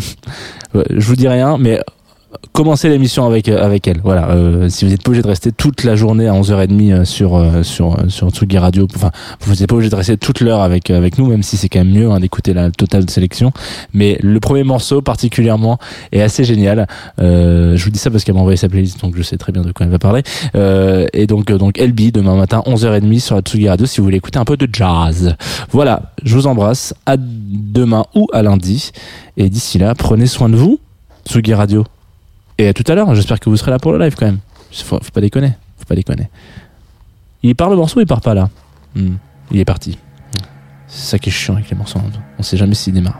Je 0.73 1.06
vous 1.06 1.15
dis 1.15 1.27
rien 1.27 1.58
mais 1.58 1.79
commencez 2.52 2.89
l'émission 2.89 3.26
avec 3.26 3.50
euh, 3.50 3.63
avec 3.63 3.88
elle. 3.88 4.00
Voilà. 4.04 4.30
Euh, 4.30 4.69
si 4.69 4.86
vous 4.86 4.91
n'êtes 4.91 5.02
pas 5.04 5.10
obligé 5.10 5.24
de 5.24 5.28
rester 5.28 5.52
toute 5.52 5.84
la 5.84 5.96
journée 5.96 6.28
à 6.28 6.34
11h30 6.34 6.91
euh, 6.91 7.06
sur 7.06 7.36
euh, 7.36 7.63
sur 7.63 7.98
sur 8.10 8.30
Tsugi 8.30 8.58
Radio, 8.58 8.88
enfin 8.96 9.12
vous 9.41 9.56
n'êtes 9.56 9.67
pas 9.67 9.76
obligé 9.76 9.89
de 9.89 9.96
rester 9.96 10.17
toute 10.17 10.39
l'heure 10.39 10.62
avec 10.62 10.89
avec 10.89 11.17
nous, 11.17 11.28
même 11.28 11.43
si 11.43 11.58
c'est 11.58 11.69
quand 11.69 11.80
même 11.80 11.93
mieux 11.93 12.12
hein, 12.12 12.19
d'écouter 12.19 12.54
la 12.54 12.72
totale 12.72 13.10
sélection. 13.10 13.52
Mais 13.93 14.17
le 14.22 14.39
premier 14.39 14.63
morceau 14.63 15.02
particulièrement 15.02 15.78
est 16.12 16.22
assez 16.22 16.43
génial. 16.43 16.88
Euh, 17.19 17.76
je 17.76 17.84
vous 17.84 17.91
dis 17.91 18.00
ça 18.00 18.12
parce 18.12 18.24
qu'elle 18.24 18.36
m'a 18.36 18.41
envoyé 18.41 18.58
sa 18.58 18.69
playlist, 18.69 19.02
donc 19.02 19.15
je 19.15 19.22
sais 19.24 19.38
très 19.38 19.52
bien 19.52 19.62
de 19.62 19.72
quoi 19.72 19.86
elle 19.86 19.91
va 19.91 20.00
parler. 20.00 20.24
Euh, 20.56 21.06
et 21.13 21.28
donc 21.28 21.52
donc 21.52 21.78
LB 21.80 22.12
demain 22.12 22.36
matin 22.36 22.63
11h30 22.65 23.19
sur 23.19 23.36
la 23.36 23.41
Tsugi 23.41 23.69
Radio 23.69 23.86
si 23.86 23.98
vous 23.98 24.06
voulez 24.06 24.17
écouter 24.17 24.39
un 24.39 24.46
peu 24.46 24.58
de 24.58 24.67
jazz. 24.72 25.36
Voilà. 25.72 26.13
Je 26.24 26.36
vous 26.36 26.48
embrasse. 26.48 26.93
À 27.06 27.15
demain 27.17 28.06
ou 28.15 28.28
à 28.34 28.41
lundi. 28.43 28.91
Et 29.38 29.50
d'ici 29.50 29.78
là, 29.78 29.93
prenez 29.96 30.26
soin 30.26 30.50
de 30.50 30.56
vous. 30.56 30.80
Tsugi 31.28 31.54
Radio. 31.54 31.84
Et 32.58 32.68
à 32.68 32.74
tout 32.74 32.84
à 32.88 32.96
l'heure, 32.96 33.13
j'espère 33.16 33.39
que 33.39 33.50
vous 33.50 33.58
serez 33.58 33.72
là 33.72 33.80
pour 33.80 33.92
le 33.94 34.00
live 34.00 34.16
quand 34.16 34.26
même. 34.26 34.39
Faut, 34.72 35.00
faut 35.02 35.12
pas 35.12 35.22
déconner, 35.22 35.54
faut 35.78 35.86
pas 35.86 35.96
déconner. 35.96 36.30
Il 37.42 37.56
part 37.56 37.70
le 37.70 37.76
morceau 37.76 38.00
il 38.00 38.08
part 38.08 38.22
pas 38.22 38.34
là? 38.34 38.50
Hmm, 38.96 39.16
Il 39.52 39.60
est 39.60 39.66
parti. 39.66 39.92
Hmm. 39.92 40.46
C'est 40.88 41.10
ça 41.12 41.20
qui 41.20 41.30
est 41.30 41.32
chiant 41.32 41.56
avec 41.56 41.70
les 41.70 41.76
morceaux. 41.78 42.00
On 42.39 42.44
sait 42.44 42.58
jamais 42.58 42.76
s'il 42.76 42.94
démarre. 42.94 43.20